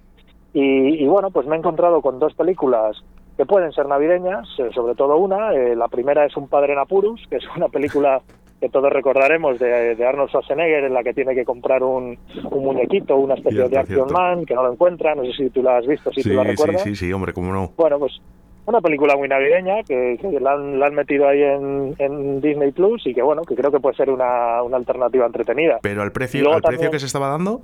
Y, 0.57 1.05
bueno, 1.07 1.31
pues 1.31 1.45
me 1.47 1.57
he 1.57 1.59
encontrado 1.59 2.01
con 2.01 2.17
dos 2.17 2.33
películas 2.33 2.95
que 3.35 3.45
pueden 3.45 3.73
ser 3.73 3.87
navideñas, 3.87 4.47
eh, 4.57 4.69
sobre 4.73 4.95
todo 4.95 5.17
una. 5.17 5.53
Eh, 5.53 5.75
la 5.75 5.89
primera 5.89 6.25
es 6.25 6.37
Un 6.37 6.47
padre 6.47 6.71
en 6.71 6.79
Apurus, 6.79 7.21
que 7.29 7.37
es 7.37 7.43
una 7.57 7.67
película 7.67 8.21
que 8.61 8.69
todos 8.69 8.89
recordaremos 8.89 9.59
de, 9.59 9.97
Arnold 10.01 10.29
Schwarzenegger, 10.29 10.85
en 10.85 10.93
la 10.93 11.03
que 11.03 11.13
tiene 11.13 11.35
que 11.35 11.43
comprar 11.43 11.83
un, 11.83 12.17
muñequito, 12.51 13.17
una 13.17 13.33
especie 13.33 13.67
de 13.67 13.77
Action 13.77 14.07
Man, 14.13 14.45
que 14.45 14.55
no 14.55 14.63
lo 14.63 14.71
encuentra. 14.71 15.13
No 15.13 15.25
sé 15.25 15.33
si 15.33 15.49
tú 15.49 15.61
la 15.61 15.77
has 15.77 15.85
visto, 15.85 16.09
si 16.13 16.23
tú 16.23 16.29
la 16.29 16.43
recuerdas. 16.43 16.83
Sí, 16.83 16.95
sí, 16.95 17.07
sí, 17.07 17.11
hombre, 17.11 17.33
cómo 17.33 17.51
no. 17.51 17.71
Bueno, 17.75 17.99
pues 17.99 18.21
una 18.65 18.81
película 18.81 19.15
muy 19.15 19.27
navideña 19.27 19.83
que, 19.83 20.17
la, 20.41 20.53
han, 20.53 20.95
metido 20.95 21.27
ahí 21.27 21.41
en, 21.41 22.41
Disney 22.41 22.71
Plus 22.71 23.05
y 23.05 23.13
que 23.13 23.21
bueno, 23.21 23.43
que 23.43 23.55
creo 23.55 23.71
que 23.71 23.79
puede 23.79 23.95
ser 23.95 24.09
una, 24.09 24.59
alternativa 24.59 25.25
entretenida. 25.25 25.79
Pero 25.81 26.01
al 26.01 26.11
precio, 26.11 26.51
al 26.53 26.61
precio 26.61 26.91
que 26.91 26.99
se 26.99 27.05
estaba 27.05 27.29
dando. 27.29 27.61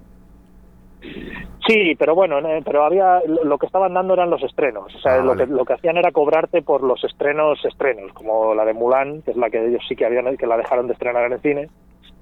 Sí, 1.67 1.95
pero 1.97 2.15
bueno, 2.15 2.39
eh, 2.39 2.61
pero 2.65 2.83
había 2.83 3.21
lo 3.25 3.57
que 3.57 3.65
estaban 3.65 3.93
dando 3.93 4.13
eran 4.13 4.29
los 4.29 4.43
estrenos, 4.43 4.93
o 4.95 4.99
sea, 4.99 5.15
ah, 5.15 5.17
lo, 5.17 5.35
que, 5.35 5.45
lo 5.45 5.63
que 5.63 5.73
hacían 5.73 5.97
era 5.97 6.11
cobrarte 6.11 6.61
por 6.61 6.83
los 6.83 7.03
estrenos 7.03 7.63
estrenos, 7.65 8.11
como 8.13 8.53
la 8.53 8.65
de 8.65 8.73
Mulan, 8.73 9.21
que 9.21 9.31
es 9.31 9.37
la 9.37 9.49
que 9.49 9.67
ellos 9.67 9.83
sí 9.87 9.95
que 9.95 10.05
habían 10.05 10.37
que 10.37 10.47
la 10.47 10.57
dejaron 10.57 10.87
de 10.87 10.93
estrenar 10.93 11.25
en 11.25 11.33
el 11.33 11.41
cine, 11.41 11.69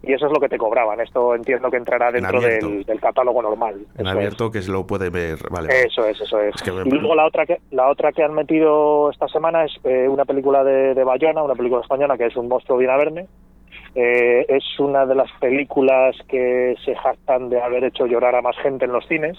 y 0.02 0.14
eso 0.14 0.28
es 0.28 0.32
lo 0.32 0.40
que 0.40 0.50
te 0.50 0.58
cobraban. 0.58 1.00
Esto 1.02 1.36
entiendo 1.36 1.70
que 1.70 1.78
entrará 1.78 2.12
dentro 2.12 2.40
del, 2.40 3.00
catálogo 3.00 3.42
normal. 3.42 3.86
En 3.98 4.08
abierto 4.08 4.52
que 4.52 4.62
se 4.62 4.72
lo 4.72 4.86
puede 4.86 5.10
ver, 5.10 5.38
vale. 5.50 5.70
Eso 5.86 6.06
es, 6.06 6.20
eso 6.22 6.40
es. 6.40 6.56
y 6.66 6.90
luego 6.90 7.16
la 7.16 7.26
otra 7.26 7.46
que 7.46 7.60
la 7.72 7.90
otra 7.90 8.12
que 8.12 8.24
han 8.24 8.34
metido 8.34 9.10
esta 9.10 9.28
semana 9.28 9.66
es 9.66 9.74
eh, 9.84 10.08
una 10.08 10.26
película 10.26 10.64
de, 10.64 10.94
de 10.94 11.04
Bayona, 11.04 11.44
una 11.44 11.56
película 11.56 11.82
española 11.82 12.18
que 12.18 12.28
es 12.28 12.36
Un 12.36 12.48
monstruo 12.48 12.78
viene 12.78 12.94
a 12.94 12.98
verme. 12.98 13.28
Eh, 13.96 14.46
es 14.48 14.64
una 14.80 15.06
de 15.06 15.16
las 15.16 15.32
películas 15.40 16.16
que 16.28 16.76
se 16.86 16.96
jactan 16.96 17.50
de 17.50 17.60
haber 17.62 17.84
hecho 17.84 18.06
llorar 18.06 18.36
a 18.36 18.42
más 18.42 18.56
gente 18.58 18.86
en 18.86 18.92
los 18.92 19.06
cines. 19.08 19.38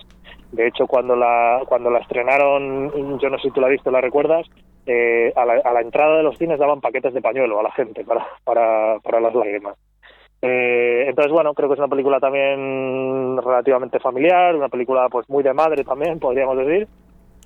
De 0.53 0.67
hecho, 0.67 0.87
cuando 0.87 1.15
la 1.15 1.63
cuando 1.67 1.91
la 1.91 2.01
estrenaron, 2.01 3.19
yo 3.19 3.31
no 3.31 3.39
sé 3.39 3.45
si 3.45 3.51
tú 3.53 3.61
la 3.61 3.69
has 3.69 3.73
visto, 3.73 3.91
la 3.91 4.01
recuerdas, 4.01 4.47
eh, 4.87 5.33
a, 5.37 5.45
la, 5.45 5.61
a 5.65 5.73
la 5.73 5.81
entrada 5.81 6.17
de 6.17 6.25
los 6.25 6.37
cines 6.37 6.59
daban 6.59 6.81
paquetes 6.81 7.15
de 7.15 7.23
pañuelo 7.23 7.61
a 7.61 7.63
la 7.63 7.71
gente 7.73 8.05
para, 8.05 8.27
para, 8.45 8.99
para 9.01 9.21
las 9.21 9.35
lágrimas. 9.35 9.77
Eh, 10.43 11.05
entonces, 11.09 11.33
bueno, 11.33 11.53
creo 11.53 11.69
que 11.69 11.75
es 11.75 11.79
una 11.79 11.89
película 11.89 12.19
también 12.19 13.37
relativamente 13.37 14.01
familiar, 14.01 14.57
una 14.57 14.69
película 14.69 15.09
pues 15.11 15.29
muy 15.29 15.43
de 15.43 15.53
madre 15.53 15.85
también, 15.85 16.19
podríamos 16.19 16.57
decir, 16.57 16.89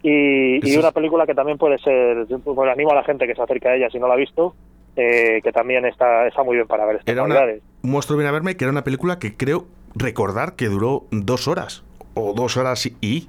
y, 0.02 0.76
una 0.76 0.92
película 0.92 1.26
que 1.26 1.34
también 1.34 1.58
puede 1.58 1.78
ser, 1.78 2.26
pues 2.44 2.70
animo 2.70 2.92
a 2.92 2.94
la 2.94 3.04
gente 3.04 3.26
que 3.26 3.34
se 3.34 3.42
acerque 3.42 3.68
a 3.68 3.74
ella 3.74 3.88
si 3.90 3.98
no 3.98 4.06
la 4.06 4.14
ha 4.14 4.18
visto, 4.18 4.54
eh, 4.96 5.40
que 5.42 5.50
también 5.50 5.86
está, 5.86 6.28
está 6.28 6.44
muy 6.44 6.56
bien 6.56 6.68
para 6.68 6.84
ver 6.84 6.96
estas 6.96 7.12
era 7.12 7.24
un 7.24 7.60
monstruo 7.82 8.16
viene 8.16 8.28
a 8.28 8.32
verme, 8.32 8.56
que 8.56 8.64
era 8.64 8.70
una 8.70 8.84
película 8.84 9.18
que 9.18 9.36
creo 9.36 9.64
recordar 9.96 10.54
que 10.54 10.66
duró 10.66 11.04
dos 11.10 11.48
horas, 11.48 11.84
o 12.14 12.32
dos 12.32 12.56
horas 12.56 12.86
y... 12.86 13.28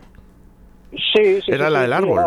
Sí, 0.92 1.42
sí. 1.42 1.52
Era 1.52 1.70
la 1.70 1.82
del 1.82 1.94
árbol. 1.94 2.22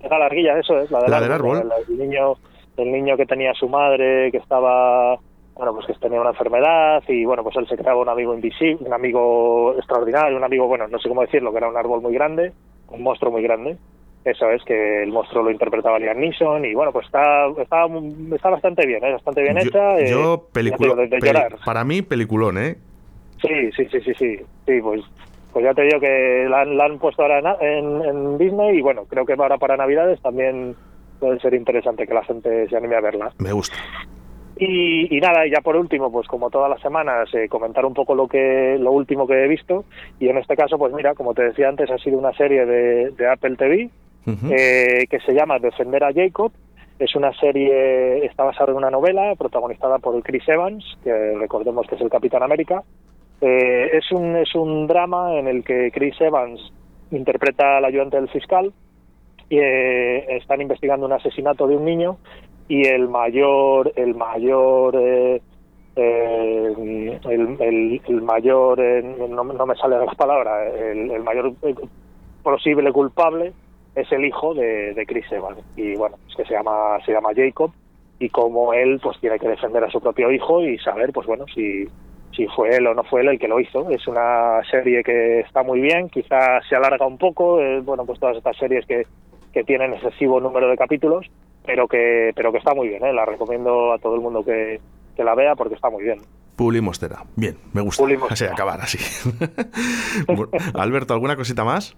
Era, 0.00 0.18
larguilla, 0.18 0.58
eso 0.58 0.78
es, 0.80 0.90
la 0.90 1.20
del 1.20 1.32
árbol. 1.32 1.70
El, 1.88 1.98
niño, 1.98 2.34
el 2.76 2.92
niño 2.92 3.16
que 3.16 3.26
tenía 3.26 3.54
su 3.54 3.68
madre, 3.68 4.30
que 4.32 4.38
estaba 4.38 5.18
bueno, 5.56 5.72
pues 5.72 5.86
que 5.86 5.94
tenía 5.94 6.20
una 6.20 6.30
enfermedad 6.30 7.02
y 7.08 7.24
bueno, 7.24 7.42
pues 7.42 7.56
él 7.56 7.66
se 7.66 7.76
creaba 7.76 8.00
un 8.00 8.08
amigo 8.08 8.34
invisible, 8.34 8.86
un 8.86 8.92
amigo 8.92 9.74
extraordinario, 9.76 10.36
un 10.36 10.44
amigo, 10.44 10.66
bueno, 10.66 10.86
no 10.86 10.98
sé 10.98 11.08
cómo 11.08 11.22
decirlo, 11.22 11.50
que 11.50 11.58
era 11.58 11.68
un 11.68 11.76
árbol 11.76 12.02
muy 12.02 12.12
grande, 12.12 12.52
un 12.90 13.02
monstruo 13.02 13.32
muy 13.32 13.42
grande. 13.42 13.76
Eso 14.24 14.50
es, 14.50 14.62
que 14.64 15.04
el 15.04 15.12
monstruo 15.12 15.44
lo 15.44 15.52
interpretaba 15.52 16.00
Liam 16.00 16.18
Neeson 16.18 16.64
y 16.64 16.74
bueno, 16.74 16.92
pues 16.92 17.06
está, 17.06 17.46
está, 17.58 17.86
está 18.34 18.50
bastante 18.50 18.84
bien, 18.84 19.04
¿eh? 19.04 19.12
bastante 19.12 19.42
bien 19.42 19.56
hecha. 19.56 20.04
Yo, 20.04 20.48
eh, 20.54 21.48
para 21.64 21.84
mí, 21.84 22.02
peliculón, 22.02 22.58
¿eh? 22.58 22.76
Sí, 23.40 23.70
sí, 23.76 23.86
sí, 23.90 24.00
sí, 24.00 24.12
sí, 24.14 24.36
sí, 24.66 24.80
pues 24.82 25.02
pues 25.52 25.64
ya 25.64 25.72
te 25.72 25.82
digo 25.84 26.00
que 26.00 26.46
la, 26.50 26.84
han 26.84 26.98
puesto 26.98 27.22
ahora 27.22 27.38
en, 27.62 28.04
en, 28.04 28.36
Disney 28.36 28.76
y 28.76 28.82
bueno, 28.82 29.06
creo 29.08 29.24
que 29.24 29.32
ahora 29.32 29.56
para 29.56 29.76
Navidades 29.78 30.20
también 30.20 30.76
puede 31.18 31.40
ser 31.40 31.54
interesante 31.54 32.06
que 32.06 32.12
la 32.12 32.24
gente 32.24 32.68
se 32.68 32.76
anime 32.76 32.96
a 32.96 33.00
verla. 33.00 33.32
Me 33.38 33.52
gusta. 33.52 33.74
Y, 34.58 35.20
nada, 35.20 35.46
y 35.46 35.50
ya 35.50 35.60
por 35.60 35.76
último, 35.76 36.10
pues 36.10 36.26
como 36.26 36.48
todas 36.48 36.70
las 36.70 36.80
semanas, 36.80 37.28
eh, 37.34 37.46
comentar 37.46 37.84
un 37.84 37.92
poco 37.92 38.14
lo 38.14 38.26
que 38.26 38.78
lo 38.80 38.90
último 38.92 39.26
que 39.26 39.44
he 39.44 39.48
visto. 39.48 39.84
Y 40.18 40.28
en 40.28 40.38
este 40.38 40.56
caso, 40.56 40.78
pues 40.78 40.94
mira, 40.94 41.14
como 41.14 41.34
te 41.34 41.42
decía 41.42 41.68
antes, 41.68 41.90
ha 41.90 41.98
sido 41.98 42.18
una 42.18 42.32
serie 42.32 42.64
de, 42.64 43.28
Apple 43.28 43.56
TV 43.56 43.90
eh, 44.26 45.06
que 45.10 45.20
se 45.20 45.34
llama 45.34 45.58
Defender 45.58 46.04
a 46.04 46.12
Jacob. 46.12 46.52
Es 46.98 47.14
una 47.14 47.34
serie, 47.34 48.24
está 48.24 48.44
basada 48.44 48.70
en 48.70 48.78
una 48.78 48.90
novela 48.90 49.34
protagonizada 49.36 49.98
por 49.98 50.22
Chris 50.22 50.48
Evans, 50.48 50.82
que 51.04 51.12
recordemos 51.38 51.86
que 51.86 51.96
es 51.96 52.00
el 52.00 52.08
Capitán 52.08 52.42
América. 52.42 52.82
Eh, 53.42 53.90
es, 53.92 54.10
un, 54.10 54.36
es 54.36 54.54
un 54.54 54.86
drama 54.86 55.38
en 55.38 55.48
el 55.48 55.64
que 55.64 55.90
Chris 55.92 56.18
Evans 56.18 56.72
interpreta 57.10 57.76
al 57.76 57.84
ayudante 57.84 58.16
del 58.16 58.30
fiscal 58.30 58.72
y 59.50 59.58
están 59.60 60.60
investigando 60.62 61.06
un 61.06 61.12
asesinato 61.12 61.68
de 61.68 61.76
un 61.76 61.84
niño 61.84 62.16
y 62.68 62.86
el 62.86 63.08
mayor 63.08 63.92
el 63.96 64.14
mayor 64.14 64.96
eh, 64.96 65.40
eh, 65.94 67.18
el, 67.24 68.00
el, 68.06 68.22
mayor 68.22 68.80
eh, 68.80 69.02
no, 69.02 69.44
no, 69.44 69.66
me 69.66 69.74
sale 69.76 69.98
la 69.98 70.06
palabra 70.06 70.68
el, 70.68 71.10
el, 71.10 71.22
mayor 71.22 71.52
posible 72.42 72.92
culpable 72.92 73.52
es 73.94 74.10
el 74.12 74.24
hijo 74.24 74.54
de, 74.54 74.94
de 74.94 75.06
Chris 75.06 75.30
Evans 75.30 75.58
y 75.76 75.94
bueno 75.96 76.16
es 76.28 76.36
que 76.36 76.44
se 76.44 76.54
llama 76.54 76.98
se 77.04 77.12
llama 77.12 77.30
Jacob 77.34 77.70
y 78.18 78.28
como 78.28 78.72
él 78.72 78.98
pues 79.02 79.18
tiene 79.20 79.38
que 79.38 79.48
defender 79.48 79.84
a 79.84 79.90
su 79.90 80.00
propio 80.00 80.30
hijo 80.30 80.62
y 80.62 80.78
saber 80.78 81.12
pues 81.12 81.26
bueno 81.26 81.44
si 81.54 81.86
si 82.34 82.46
fue 82.48 82.76
él 82.76 82.86
o 82.86 82.94
no 82.94 83.02
fue 83.04 83.22
él 83.22 83.28
el 83.28 83.38
que 83.38 83.48
lo 83.48 83.58
hizo. 83.58 83.88
Es 83.88 84.06
una 84.06 84.60
serie 84.70 85.02
que 85.02 85.40
está 85.40 85.62
muy 85.62 85.80
bien, 85.80 86.10
quizás 86.10 86.62
se 86.68 86.76
alarga 86.76 87.06
un 87.06 87.16
poco, 87.16 87.58
bueno, 87.82 88.04
pues 88.04 88.20
todas 88.20 88.36
estas 88.36 88.56
series 88.58 88.84
que, 88.84 89.06
que 89.54 89.64
tienen 89.64 89.94
excesivo 89.94 90.38
número 90.38 90.68
de 90.68 90.76
capítulos, 90.76 91.26
pero 91.66 91.86
que, 91.88 92.32
pero 92.34 92.52
que 92.52 92.58
está 92.58 92.74
muy 92.74 92.88
bien, 92.88 93.04
¿eh? 93.04 93.12
la 93.12 93.24
recomiendo 93.24 93.92
a 93.92 93.98
todo 93.98 94.14
el 94.14 94.20
mundo 94.20 94.44
que, 94.44 94.80
la 95.18 95.34
vea 95.34 95.54
porque 95.54 95.74
está 95.74 95.90
muy 95.90 96.04
bien. 96.04 96.20
Pulimostera. 96.56 97.24
Bien, 97.36 97.56
me 97.72 97.82
gusta. 97.82 98.04
Así, 98.30 98.44
acabar 98.44 98.80
así. 98.80 98.98
Alberto, 100.74 101.12
¿alguna 101.12 101.36
cosita 101.36 101.64
más? 101.64 101.94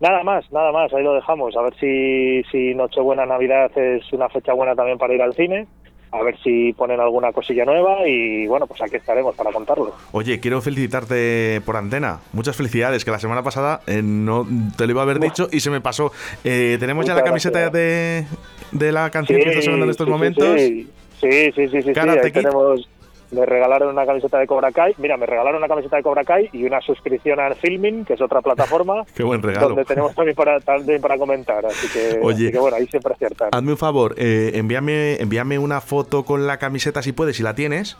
Nada 0.00 0.22
más, 0.22 0.50
nada 0.52 0.70
más, 0.70 0.92
ahí 0.92 1.02
lo 1.02 1.14
dejamos. 1.14 1.56
A 1.56 1.62
ver 1.62 1.74
si, 1.80 2.42
si 2.50 2.74
Nochebuena 2.74 3.24
Navidad 3.26 3.70
es 3.76 4.12
una 4.12 4.28
fecha 4.28 4.52
buena 4.52 4.74
también 4.74 4.98
para 4.98 5.14
ir 5.14 5.22
al 5.22 5.34
cine 5.34 5.66
a 6.12 6.22
ver 6.22 6.38
si 6.42 6.72
ponen 6.74 7.00
alguna 7.00 7.32
cosilla 7.32 7.64
nueva 7.64 8.06
y 8.06 8.46
bueno, 8.46 8.66
pues 8.66 8.82
aquí 8.82 8.96
estaremos 8.96 9.34
para 9.34 9.50
contarlo. 9.50 9.94
Oye, 10.12 10.40
quiero 10.40 10.60
felicitarte 10.60 11.62
por 11.64 11.76
antena. 11.76 12.20
Muchas 12.32 12.54
felicidades, 12.54 13.04
que 13.04 13.10
la 13.10 13.18
semana 13.18 13.42
pasada 13.42 13.80
eh, 13.86 14.02
no 14.02 14.46
te 14.76 14.86
lo 14.86 14.92
iba 14.92 15.00
a 15.00 15.04
haber 15.04 15.20
dicho 15.20 15.48
y 15.50 15.60
se 15.60 15.70
me 15.70 15.80
pasó. 15.80 16.12
Eh, 16.44 16.76
¿Tenemos 16.78 17.06
ya 17.06 17.14
la 17.14 17.24
camiseta 17.24 17.70
de, 17.70 18.26
de, 18.72 18.92
la 18.92 19.08
canción 19.10 19.40
que 19.40 19.48
está 19.48 19.62
sonando 19.62 19.86
en 19.86 19.90
estos 19.90 20.06
momentos? 20.06 20.60
Sí, 20.60 20.88
sí, 21.18 21.52
sí, 21.52 21.68
sí, 21.68 21.82
sí, 21.82 21.92
ahí 21.96 22.30
tenemos 22.30 22.88
me 23.32 23.46
regalaron 23.46 23.88
una 23.88 24.06
camiseta 24.06 24.38
de 24.38 24.46
Cobra 24.46 24.70
Kai. 24.72 24.94
Mira, 24.98 25.16
me 25.16 25.26
regalaron 25.26 25.58
una 25.58 25.68
camiseta 25.68 25.96
de 25.96 26.02
Cobra 26.02 26.22
Kai 26.22 26.50
y 26.52 26.64
una 26.64 26.80
suscripción 26.80 27.40
a 27.40 27.54
Filming, 27.54 28.04
que 28.04 28.14
es 28.14 28.20
otra 28.20 28.40
plataforma. 28.40 29.04
Qué 29.14 29.22
buen 29.22 29.42
regalo. 29.42 29.68
Donde 29.68 29.84
tenemos 29.84 30.14
también 30.14 30.36
para, 30.36 30.60
también 30.60 31.00
para 31.00 31.18
comentar. 31.18 31.64
Así 31.64 31.88
que, 31.88 32.20
Oye, 32.22 32.56
bueno, 32.58 32.76
ahí 32.76 32.86
siempre 32.86 33.14
aciertan. 33.14 33.48
Hazme 33.52 33.72
un 33.72 33.78
favor, 33.78 34.14
eh, 34.18 34.52
envíame, 34.54 35.16
envíame 35.20 35.58
una 35.58 35.80
foto 35.80 36.24
con 36.24 36.46
la 36.46 36.58
camiseta 36.58 37.02
si 37.02 37.12
puedes, 37.12 37.36
si 37.36 37.42
la 37.42 37.54
tienes, 37.54 37.96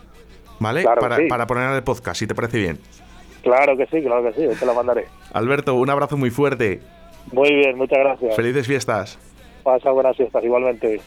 ¿vale? 0.59 0.83
para, 0.83 1.17
para 1.27 1.47
poner 1.47 1.69
en 1.69 1.75
el 1.75 1.83
podcast, 1.83 2.19
si 2.19 2.27
te 2.27 2.35
parece 2.35 2.59
bien. 2.59 2.79
Claro 3.41 3.75
que 3.75 3.85
sí, 3.87 4.01
claro 4.01 4.23
que 4.23 4.33
sí, 4.33 4.59
te 4.59 4.65
la 4.65 4.73
mandaré. 4.73 5.05
Alberto, 5.33 5.75
un 5.75 5.89
abrazo 5.89 6.15
muy 6.15 6.29
fuerte. 6.29 6.79
Muy 7.31 7.53
bien, 7.53 7.77
muchas 7.77 7.99
gracias. 7.99 8.35
Felices 8.35 8.67
fiestas. 8.67 9.19
Pasa 9.63 9.91
buenas 9.91 10.15
fiestas, 10.15 10.43
igualmente. 10.43 11.01